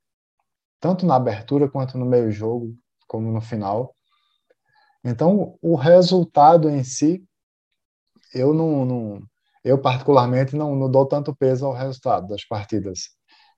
[0.79, 2.75] tanto na abertura quanto no meio jogo,
[3.07, 3.95] como no final.
[5.03, 7.23] Então, o resultado em si,
[8.33, 9.23] eu não, não
[9.63, 13.09] eu particularmente não, não dou tanto peso ao resultado das partidas.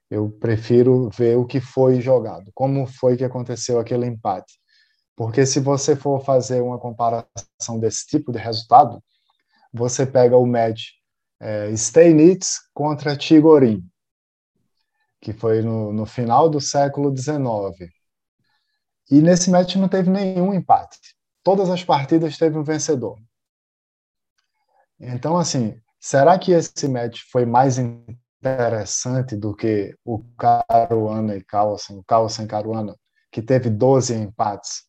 [0.09, 4.59] Eu prefiro ver o que foi jogado, como foi que aconteceu aquele empate.
[5.15, 9.01] Porque se você for fazer uma comparação desse tipo de resultado,
[9.73, 10.89] você pega o match
[11.39, 13.83] é, Steinitz contra Tigorin,
[15.21, 17.91] que foi no, no final do século XIX.
[19.09, 20.99] E nesse match não teve nenhum empate.
[21.43, 23.17] Todas as partidas teve um vencedor.
[24.99, 31.97] Então, assim, será que esse match foi mais interessante do que o Caruana e Carlsen,
[31.97, 32.95] o Carlsen Caruana,
[33.31, 34.83] que teve 12 empates?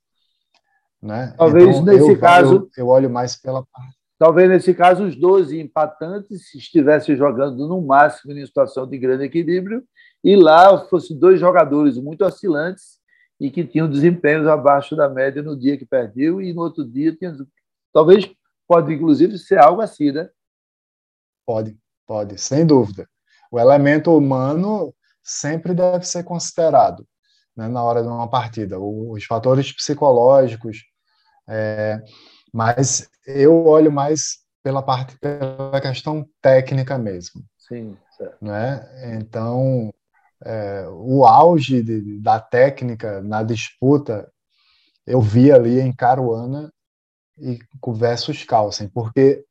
[1.02, 1.34] Né?
[1.38, 2.54] Talvez então, nesse eu, caso.
[2.54, 3.96] Eu, eu, olho mais pela parte.
[4.18, 9.82] Talvez nesse caso os 12 empatantes estivessem jogando no máximo em situação de grande equilíbrio
[10.22, 12.98] e lá fossem dois jogadores muito oscilantes
[13.40, 17.16] e que tinham desempenhos abaixo da média no dia que perdeu e no outro dia
[17.16, 17.34] tinha.
[17.90, 18.30] Talvez
[18.68, 20.28] pode inclusive ser algo assim, né?
[21.46, 23.08] Pode, pode, sem dúvida.
[23.50, 24.92] O elemento humano
[25.22, 27.06] sempre deve ser considerado
[27.56, 30.84] né, na hora de uma partida, os fatores psicológicos,
[31.48, 32.02] é,
[32.52, 37.42] mas eu olho mais pela parte pela questão técnica mesmo.
[37.56, 38.44] Sim, certo.
[38.44, 39.16] Né?
[39.16, 39.92] Então,
[40.44, 44.30] é, o auge de, da técnica na disputa
[45.06, 46.70] eu vi ali em Caruana
[47.38, 47.58] e
[47.94, 49.44] versus Carlsen, porque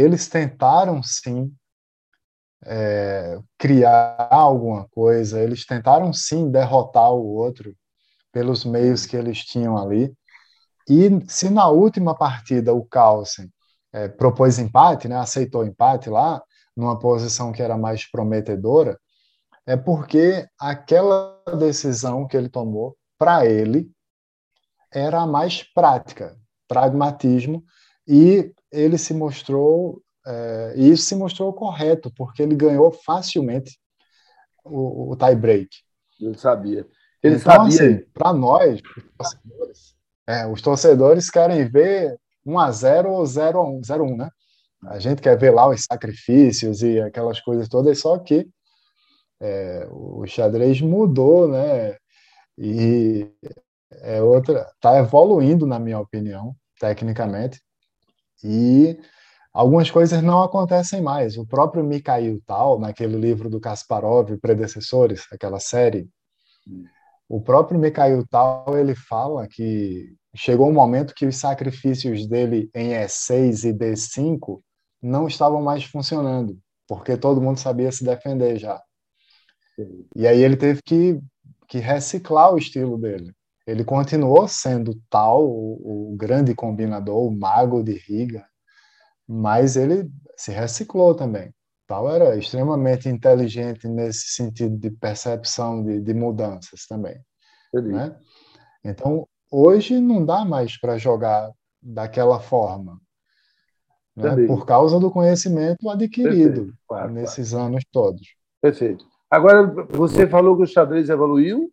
[0.00, 1.52] eles tentaram sim
[2.64, 7.74] é, criar alguma coisa, eles tentaram sim derrotar o outro
[8.32, 10.12] pelos meios que eles tinham ali.
[10.88, 13.50] E se na última partida o Carlsen
[13.92, 16.42] é, propôs empate, né, aceitou empate lá,
[16.76, 18.98] numa posição que era mais prometedora,
[19.64, 23.90] é porque aquela decisão que ele tomou, para ele,
[24.92, 26.36] era a mais prática,
[26.68, 27.64] pragmatismo,
[28.06, 33.78] e ele se mostrou é, e isso se mostrou correto, porque ele ganhou facilmente
[34.64, 35.68] o, o tie break.
[36.20, 36.86] Ele sabia.
[37.22, 37.68] Ele então, sabia.
[37.68, 39.94] Assim, para nós, os torcedores,
[40.26, 44.16] é, os torcedores querem ver 1 a 0 ou 0 a 1, 0 a 1,
[44.16, 44.30] né?
[44.86, 48.48] A gente quer ver lá os sacrifícios e aquelas coisas todas, só que
[49.40, 51.96] é, o xadrez mudou, né?
[52.58, 53.30] E
[53.90, 57.60] é outra, está evoluindo, na minha opinião, tecnicamente.
[58.44, 58.98] E
[59.52, 61.36] algumas coisas não acontecem mais.
[61.36, 66.08] O próprio Mikhail Tal, naquele livro do Kasparov, Predecessores, aquela série,
[67.28, 72.90] o próprio Mikhail Tal, ele fala que chegou um momento que os sacrifícios dele em
[72.90, 74.60] E6 e D5
[75.02, 78.80] não estavam mais funcionando, porque todo mundo sabia se defender já.
[80.14, 81.20] E aí ele teve que,
[81.68, 83.32] que reciclar o estilo dele.
[83.66, 88.46] Ele continuou sendo tal, o, o grande combinador, o mago de Riga,
[89.26, 91.52] mas ele se reciclou também.
[91.86, 97.16] Tal era extremamente inteligente nesse sentido de percepção de, de mudanças também.
[97.72, 98.16] Né?
[98.84, 101.50] Então, hoje não dá mais para jogar
[101.80, 103.00] daquela forma,
[104.16, 104.46] né?
[104.46, 107.66] por causa do conhecimento adquirido Perfeito, claro, nesses claro.
[107.66, 108.26] anos todos.
[108.60, 109.04] Perfeito.
[109.30, 111.70] Agora, você falou que o xadrez evoluiu,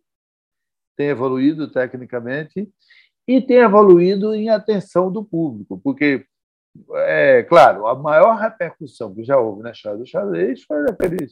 [0.96, 2.70] tem evoluído tecnicamente
[3.26, 6.26] e tem evoluído em atenção do público, porque,
[6.94, 11.28] é claro, a maior repercussão que já houve na história do xadrez foi aquele,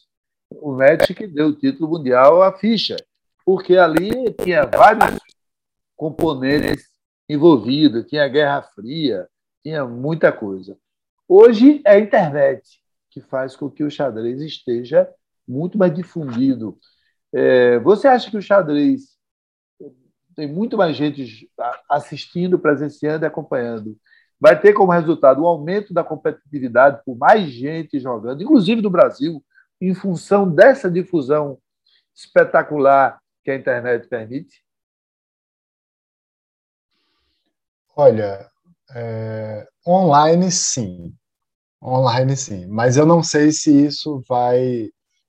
[0.50, 2.96] o match que deu o título mundial à ficha,
[3.44, 5.18] porque ali tinha vários
[5.96, 6.88] componentes
[7.28, 9.28] envolvidos, tinha Guerra Fria,
[9.62, 10.76] tinha muita coisa.
[11.28, 15.08] Hoje é a internet que faz com que o xadrez esteja
[15.46, 16.78] muito mais difundido.
[17.32, 19.11] É, você acha que o xadrez
[20.34, 21.50] tem muito mais gente
[21.88, 23.96] assistindo, presenciando e acompanhando.
[24.40, 29.44] Vai ter como resultado o aumento da competitividade por mais gente jogando, inclusive do Brasil,
[29.80, 31.58] em função dessa difusão
[32.14, 34.62] espetacular que a internet permite?
[37.96, 38.48] Olha,
[38.94, 41.14] é, online sim.
[41.82, 42.66] Online sim.
[42.66, 44.88] Mas eu não sei se isso vai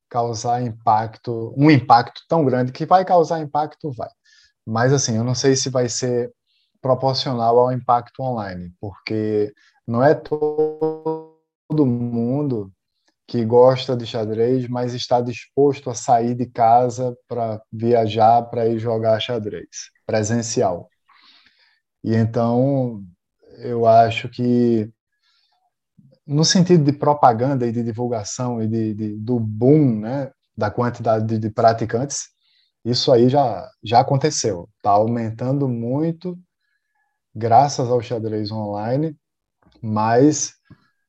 [0.09, 4.09] causar impacto, um impacto tão grande que vai causar impacto, vai.
[4.65, 6.31] Mas assim, eu não sei se vai ser
[6.81, 9.53] proporcional ao impacto online, porque
[9.87, 12.71] não é todo mundo
[13.27, 18.79] que gosta de xadrez, mas está disposto a sair de casa para viajar para ir
[18.79, 19.67] jogar xadrez
[20.05, 20.89] presencial.
[22.03, 23.01] E então
[23.59, 24.91] eu acho que
[26.25, 31.25] no sentido de propaganda e de divulgação e de, de do boom, né, da quantidade
[31.25, 32.29] de, de praticantes,
[32.83, 34.69] isso aí já, já aconteceu.
[34.77, 36.37] Está aumentando muito
[37.35, 39.15] graças ao xadrez online,
[39.81, 40.53] mas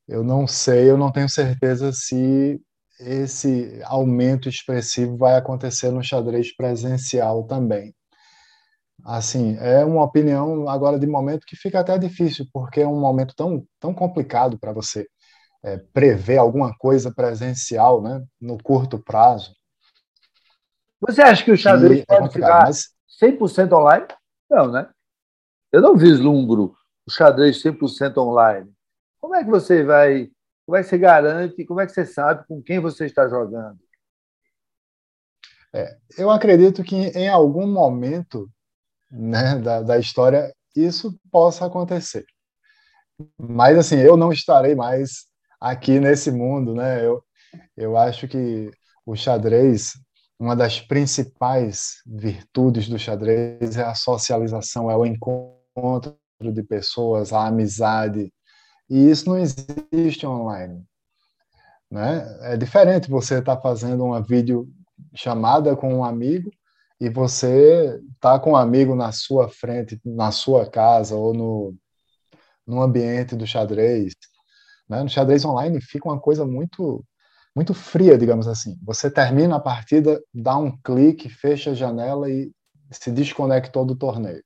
[0.09, 2.61] eu não sei, eu não tenho certeza se
[3.01, 7.95] esse aumento expressivo vai acontecer no xadrez presencial também.
[9.05, 13.35] Assim, é uma opinião agora de momento que fica até difícil, porque é um momento
[13.37, 15.07] tão, tão complicado para você
[15.63, 19.53] é, prever alguma coisa presencial né, no curto prazo.
[21.07, 22.95] Você acha que o xadrez e é pode é ficar mas...
[23.23, 24.07] 100% online?
[24.51, 24.91] Não, né?
[25.73, 26.75] Eu não vislumbro
[27.07, 28.73] o xadrez 100% online.
[29.21, 30.31] Como é que você vai,
[30.65, 33.79] como é que você garante, como é que você sabe com quem você está jogando?
[35.73, 38.49] É, eu acredito que em algum momento
[39.11, 42.25] né, da, da história isso possa acontecer.
[43.39, 45.27] Mas assim, eu não estarei mais
[45.61, 47.05] aqui nesse mundo, né?
[47.05, 47.25] Eu,
[47.77, 48.71] eu acho que
[49.07, 49.95] o xadrez
[50.39, 57.47] uma das principais virtudes do xadrez é a socialização, é o encontro de pessoas, a
[57.47, 58.33] amizade.
[58.91, 60.85] E isso não existe online.
[61.91, 62.27] Né?
[62.53, 64.69] É diferente você estar tá fazendo uma vídeo
[65.15, 66.51] chamada com um amigo
[67.01, 71.75] e você tá com um amigo na sua frente, na sua casa ou no,
[72.67, 74.15] no ambiente do xadrez.
[74.89, 75.03] Né?
[75.03, 77.05] No xadrez online fica uma coisa muito
[77.55, 78.77] muito fria, digamos assim.
[78.83, 82.51] Você termina a partida, dá um clique, fecha a janela e
[82.91, 84.43] se desconectou do torneio.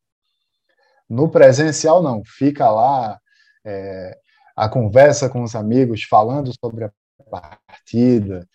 [1.08, 2.22] No presencial, não.
[2.24, 3.18] Fica lá
[3.64, 4.18] é,
[4.54, 6.92] a conversa com os amigos, falando sobre a
[7.30, 8.46] partida,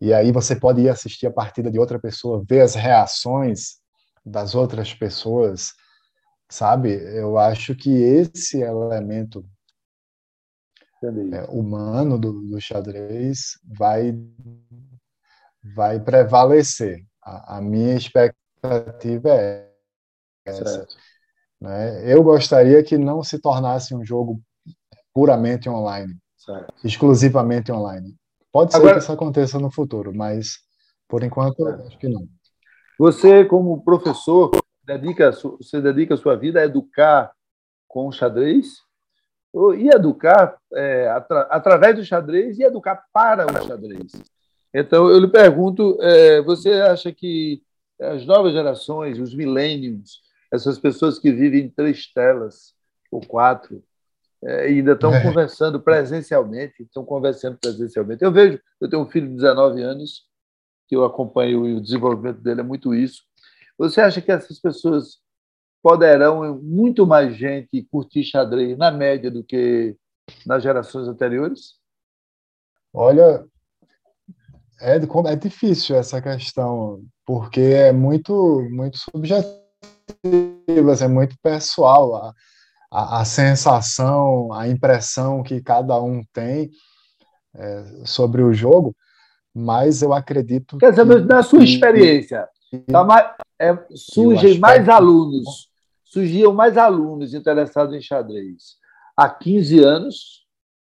[0.00, 3.78] e aí você pode ir assistir a partida de outra pessoa, ver as reações
[4.24, 5.72] das outras pessoas,
[6.48, 6.92] sabe?
[6.92, 9.44] Eu acho que esse elemento
[11.02, 14.16] é, humano do, do, xadrez vai,
[15.74, 17.04] vai prevalecer.
[17.22, 19.70] A, a minha expectativa é
[20.44, 20.86] essa.
[21.60, 22.12] Né?
[22.12, 24.40] Eu gostaria que não se tornasse um jogo
[25.12, 26.74] puramente online, certo.
[26.84, 28.14] exclusivamente online.
[28.52, 30.58] Pode ser Agora, que isso aconteça no futuro, mas
[31.08, 32.26] por enquanto acho que não.
[32.98, 34.50] Você, como professor,
[34.84, 37.32] dedica, você dedica a sua vida a educar
[37.86, 38.87] com xadrez?
[39.76, 44.12] E educar é, atra, através do xadrez e educar para o xadrez.
[44.72, 47.62] Então, eu lhe pergunto: é, você acha que
[48.00, 50.20] as novas gerações, os millennials,
[50.52, 52.74] essas pessoas que vivem em três telas
[53.10, 53.82] ou quatro,
[54.44, 55.22] é, ainda estão é.
[55.22, 58.22] conversando presencialmente, estão conversando presencialmente.
[58.22, 60.26] Eu vejo, eu tenho um filho de 19 anos,
[60.86, 63.22] que eu acompanho o desenvolvimento dele, é muito isso.
[63.76, 65.18] Você acha que essas pessoas
[65.82, 69.96] poderão muito mais gente curtir xadrez na média do que
[70.46, 71.74] nas gerações anteriores?
[72.92, 73.44] Olha,
[74.80, 79.58] é, é difícil essa questão, porque é muito, muito subjetiva,
[80.92, 82.34] assim, é muito pessoal a,
[82.90, 86.70] a, a, sensação, a impressão que cada um tem
[87.54, 88.94] é, sobre o jogo,
[89.54, 90.78] mas eu acredito.
[90.78, 92.48] Quer dizer, que, na sua experiência,
[92.86, 93.30] tá mais,
[93.60, 95.68] é, surgem mais alunos
[96.08, 98.78] surgiam mais alunos interessados em xadrez
[99.16, 100.46] há 15 anos,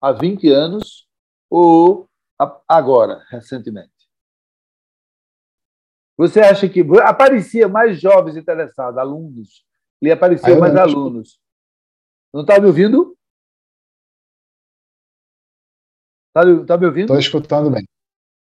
[0.01, 1.09] há 20 anos
[1.51, 2.09] ou
[2.69, 3.91] agora, recentemente?
[6.17, 9.65] Você acha que aparecia mais jovens interessados, alunos?
[10.03, 11.41] E apareciam mais alunos?
[12.33, 13.17] Não está me ouvindo?
[16.29, 17.05] Está tá me ouvindo?
[17.05, 17.89] Estou escutando bem.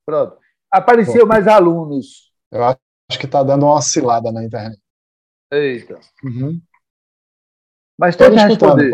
[0.04, 0.38] Pronto.
[0.70, 2.32] Apareciam mais alunos.
[2.50, 4.80] Eu acho que está dando uma oscilada na internet.
[5.52, 6.00] Eita.
[6.24, 6.60] Uhum.
[7.98, 8.90] Mas tenta responder.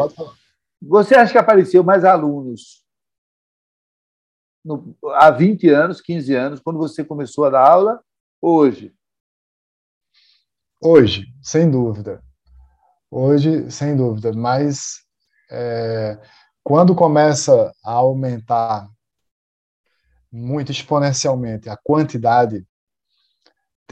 [0.83, 2.83] Você acha que apareceu mais alunos
[4.65, 8.01] no, há 20 anos, 15 anos, quando você começou a dar aula,
[8.41, 8.95] hoje?
[10.81, 12.23] Hoje, sem dúvida.
[13.11, 14.33] Hoje, sem dúvida.
[14.33, 15.05] Mas
[15.51, 16.21] é,
[16.63, 18.89] quando começa a aumentar
[20.31, 22.67] muito exponencialmente a quantidade,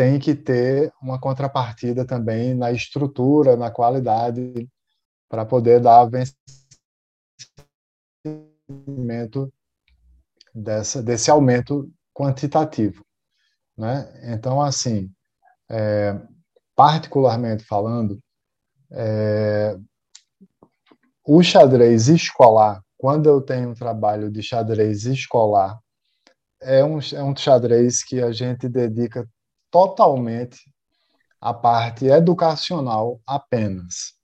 [0.00, 4.66] tem que ter uma contrapartida também na estrutura, na qualidade,
[5.28, 6.08] para poder dar
[8.24, 9.52] vencimento
[10.54, 13.04] dessa, desse aumento quantitativo.
[13.76, 14.10] Né?
[14.32, 15.12] Então, assim,
[15.70, 16.18] é,
[16.74, 18.18] particularmente falando,
[18.90, 19.76] é,
[21.26, 25.78] o xadrez escolar, quando eu tenho um trabalho de xadrez escolar,
[26.58, 29.28] é um, é um xadrez que a gente dedica
[29.70, 30.58] totalmente
[31.40, 34.14] à parte educacional apenas.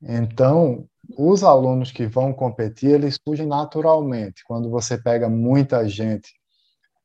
[0.00, 4.44] Então, os alunos que vão competir, eles surgem naturalmente.
[4.44, 6.32] Quando você pega muita gente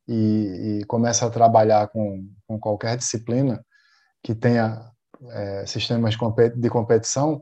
[0.07, 3.65] e, e começa a trabalhar com, com qualquer disciplina
[4.21, 4.91] que tenha
[5.31, 6.15] é, sistemas
[6.55, 7.41] de competição,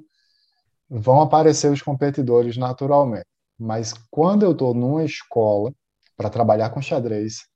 [0.90, 3.26] vão aparecer os competidores naturalmente.
[3.58, 5.74] Mas quando eu estou numa escola
[6.18, 7.48] para trabalhar com xadrez,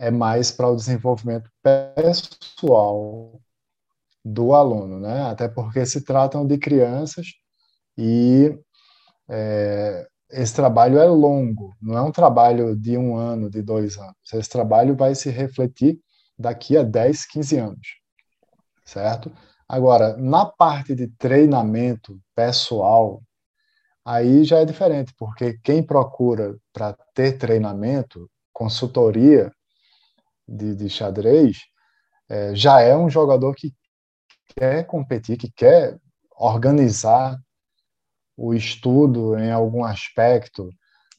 [0.00, 3.38] é mais para o desenvolvimento pessoal
[4.24, 5.24] do aluno, né?
[5.24, 7.26] Até porque se tratam de crianças
[7.98, 8.58] e
[9.28, 14.16] é, esse trabalho é longo, não é um trabalho de um ano, de dois anos.
[14.32, 16.00] Esse trabalho vai se refletir
[16.38, 17.88] daqui a 10, 15 anos,
[18.86, 19.30] certo?
[19.68, 23.22] Agora, na parte de treinamento pessoal,
[24.02, 29.52] aí já é diferente, porque quem procura para ter treinamento, consultoria
[30.50, 31.58] de, de xadrez,
[32.28, 33.72] é, já é um jogador que
[34.56, 35.96] quer competir, que quer
[36.36, 37.38] organizar
[38.36, 40.70] o estudo em algum aspecto,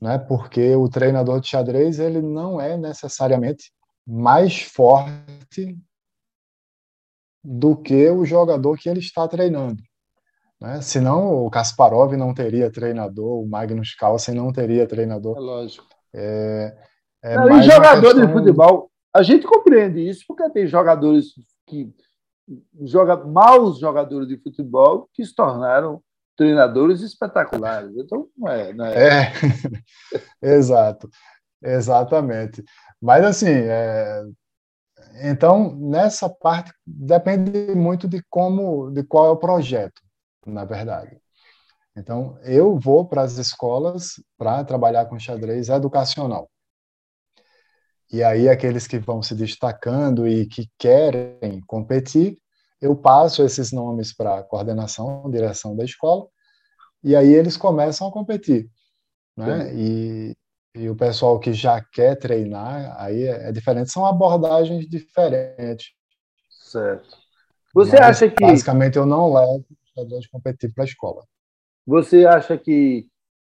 [0.01, 0.17] né?
[0.17, 3.71] Porque o treinador de xadrez ele não é necessariamente
[4.05, 5.77] mais forte
[7.43, 9.82] do que o jogador que ele está treinando.
[10.59, 10.82] Né?
[10.82, 15.38] Senão o Kasparov não teria treinador, o Magnus Carlsen não teria treinador.
[15.38, 15.88] É lógico.
[16.13, 16.77] É,
[17.23, 18.27] é não, e jogadores questão...
[18.27, 21.34] de futebol, a gente compreende isso porque tem jogadores
[21.68, 21.93] que
[22.82, 26.01] joga maus jogadores de futebol que se tornaram
[26.36, 27.95] treinadores espetaculares.
[27.95, 28.74] Então, não é.
[28.74, 29.28] Não é...
[29.28, 29.34] é.
[30.41, 31.09] Exato,
[31.64, 32.64] exatamente.
[32.99, 34.24] Mas, assim, é...
[35.24, 40.01] então, nessa parte, depende muito de como, de qual é o projeto,
[40.45, 41.20] na verdade.
[41.95, 46.49] Então, eu vou para as escolas para trabalhar com xadrez educacional.
[48.12, 52.38] E aí, aqueles que vão se destacando e que querem competir,
[52.82, 56.28] eu passo esses nomes para a coordenação, direção da escola,
[57.03, 58.70] e aí eles começam a competir.
[59.38, 59.74] Né?
[59.74, 60.38] E,
[60.76, 65.91] e o pessoal que já quer treinar, aí é, é diferente, são abordagens diferentes.
[66.49, 67.18] Certo.
[67.74, 68.45] Você Mas, acha que.
[68.45, 71.26] Basicamente, eu não levo jogadores competir para a escola.
[71.86, 73.07] Você acha que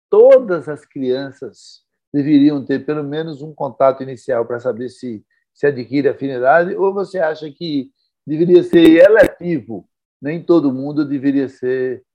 [0.10, 1.85] todas as crianças
[2.16, 6.74] deveriam ter pelo menos um contato inicial para saber se, se adquire afinidade?
[6.74, 7.92] Ou você acha que
[8.26, 9.86] deveria ser eletivo.
[10.22, 12.06] Nem todo mundo deveria ser,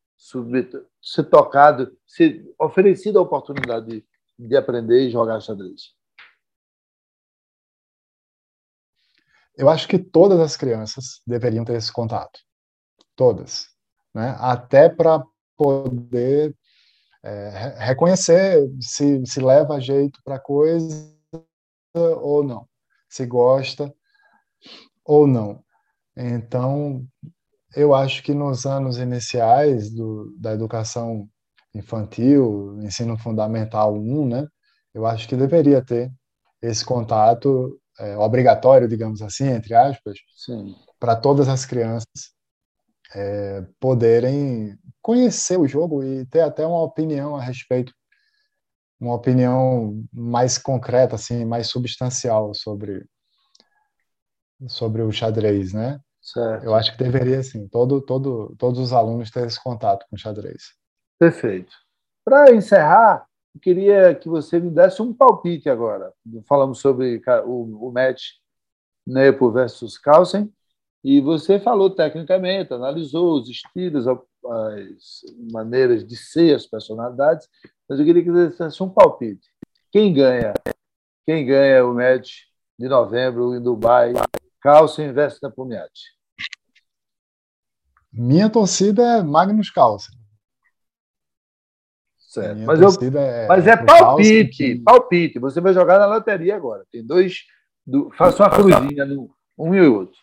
[1.03, 3.87] ser tocado, ser oferecido a oportunidade
[4.39, 5.95] de, de aprender e jogar xadrez.
[9.55, 12.41] Eu acho que todas as crianças deveriam ter esse contato.
[13.15, 13.67] Todas.
[14.15, 14.35] Né?
[14.39, 15.23] Até para
[15.59, 16.57] poder
[17.23, 21.15] é, reconhecer se, se leva jeito para coisa
[21.95, 22.67] ou não.
[23.09, 23.93] Se gosta
[25.05, 25.63] ou não.
[26.17, 27.05] Então,
[27.75, 31.29] eu acho que nos anos iniciais do, da educação
[31.75, 34.49] infantil, ensino fundamental 1, né,
[34.93, 36.13] eu acho que deveria ter
[36.61, 40.19] esse contato é, obrigatório, digamos assim, entre aspas,
[40.99, 42.33] para todas as crianças
[43.15, 44.77] é, poderem
[45.11, 47.93] conhecer o jogo e ter até uma opinião a respeito,
[49.01, 53.05] uma opinião mais concreta, assim, mais substancial sobre
[54.69, 55.99] sobre o xadrez, né?
[56.21, 56.65] Certo.
[56.65, 60.75] Eu acho que deveria, sim, todo, todo, todos os alunos terem esse contato com xadrez.
[61.19, 61.73] Perfeito.
[62.25, 66.13] Para encerrar, eu queria que você me desse um palpite agora.
[66.47, 68.35] Falamos sobre o, o match
[69.05, 70.53] Nepo versus Carlsen,
[71.03, 74.07] e você falou tecnicamente, analisou os estilos,
[74.47, 75.21] as
[75.53, 77.49] maneiras de ser, as personalidades,
[77.89, 79.49] mas eu queria que você desse um palpite.
[79.91, 80.53] Quem ganha?
[81.27, 82.43] Quem ganha o match
[82.79, 84.13] de novembro em Dubai?
[84.61, 86.19] Carlsen versus Nepomiati.
[88.13, 90.19] Minha torcida é Magnus Carlsen.
[92.19, 92.61] Certo.
[92.61, 94.79] Mas, eu, é, mas é palpite, que...
[94.83, 95.39] palpite.
[95.41, 96.87] Você vai jogar na loteria agora.
[96.91, 97.45] Tem dois.
[97.85, 100.19] Do, faça uma cruzinha no um e outro.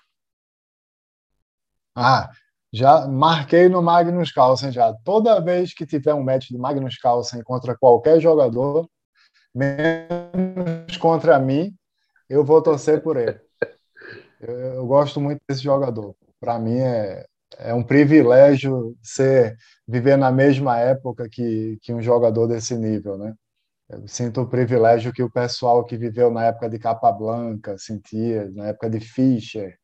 [1.94, 2.30] Ah,
[2.72, 4.94] já marquei no Magnus Carlsen já.
[5.04, 8.90] Toda vez que tiver um match de Magnus Carlsen contra qualquer jogador,
[9.54, 11.74] menos contra mim,
[12.30, 13.40] eu vou torcer por ele.
[14.40, 16.16] Eu, eu gosto muito desse jogador.
[16.40, 17.26] Para mim é,
[17.58, 19.58] é um privilégio ser
[19.88, 23.34] viver na mesma época que, que um jogador desse nível, né?
[23.90, 28.68] Eu sinto o privilégio que o pessoal que viveu na época de Capablanca sentia, na
[28.68, 29.76] época de Fischer,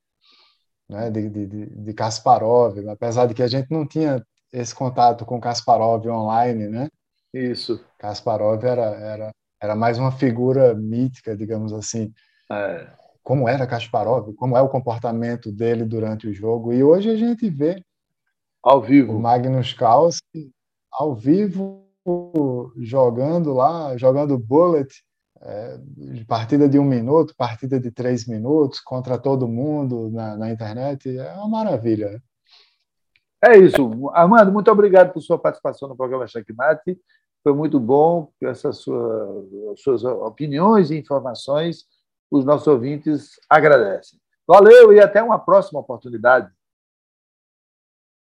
[0.89, 5.39] né, de, de, de Kasparov, apesar de que a gente não tinha esse contato com
[5.39, 6.89] Kasparov online, né?
[7.33, 7.83] Isso.
[7.97, 9.31] Kasparov era, era,
[9.61, 12.13] era mais uma figura mítica, digamos assim.
[12.51, 12.87] É
[13.23, 16.73] como era Kasparov, como é o comportamento dele durante o jogo.
[16.73, 17.81] E hoje a gente vê
[18.61, 20.21] ao vivo o Magnus Carlsen
[20.91, 21.87] ao vivo
[22.77, 24.93] jogando lá, jogando bullet,
[25.45, 25.77] é,
[26.27, 31.17] partida de um minuto, partida de três minutos contra todo mundo na, na internet.
[31.17, 32.21] É uma maravilha.
[33.43, 34.09] É isso.
[34.13, 36.97] Armando, muito obrigado por sua participação no programa Checkmate.
[37.43, 41.85] Foi muito bom essas sua, suas opiniões e informações
[42.31, 44.19] os nossos ouvintes agradecem.
[44.47, 46.51] Valeu e até uma próxima oportunidade.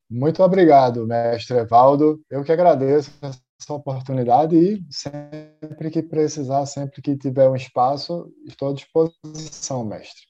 [0.09, 2.22] Muito obrigado, mestre Evaldo.
[2.30, 3.11] Eu que agradeço
[3.60, 10.24] essa oportunidade e sempre que precisar, sempre que tiver um espaço, estou à disposição, mestre.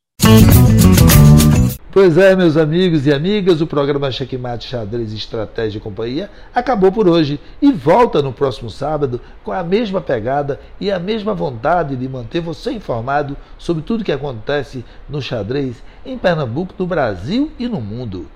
[1.92, 7.08] Pois é, meus amigos e amigas, o programa Checkmate Xadrez Estratégia e Companhia acabou por
[7.08, 12.10] hoje e volta no próximo sábado com a mesma pegada e a mesma vontade de
[12.10, 17.80] manter você informado sobre tudo que acontece no xadrez em Pernambuco, no Brasil e no
[17.80, 18.28] mundo.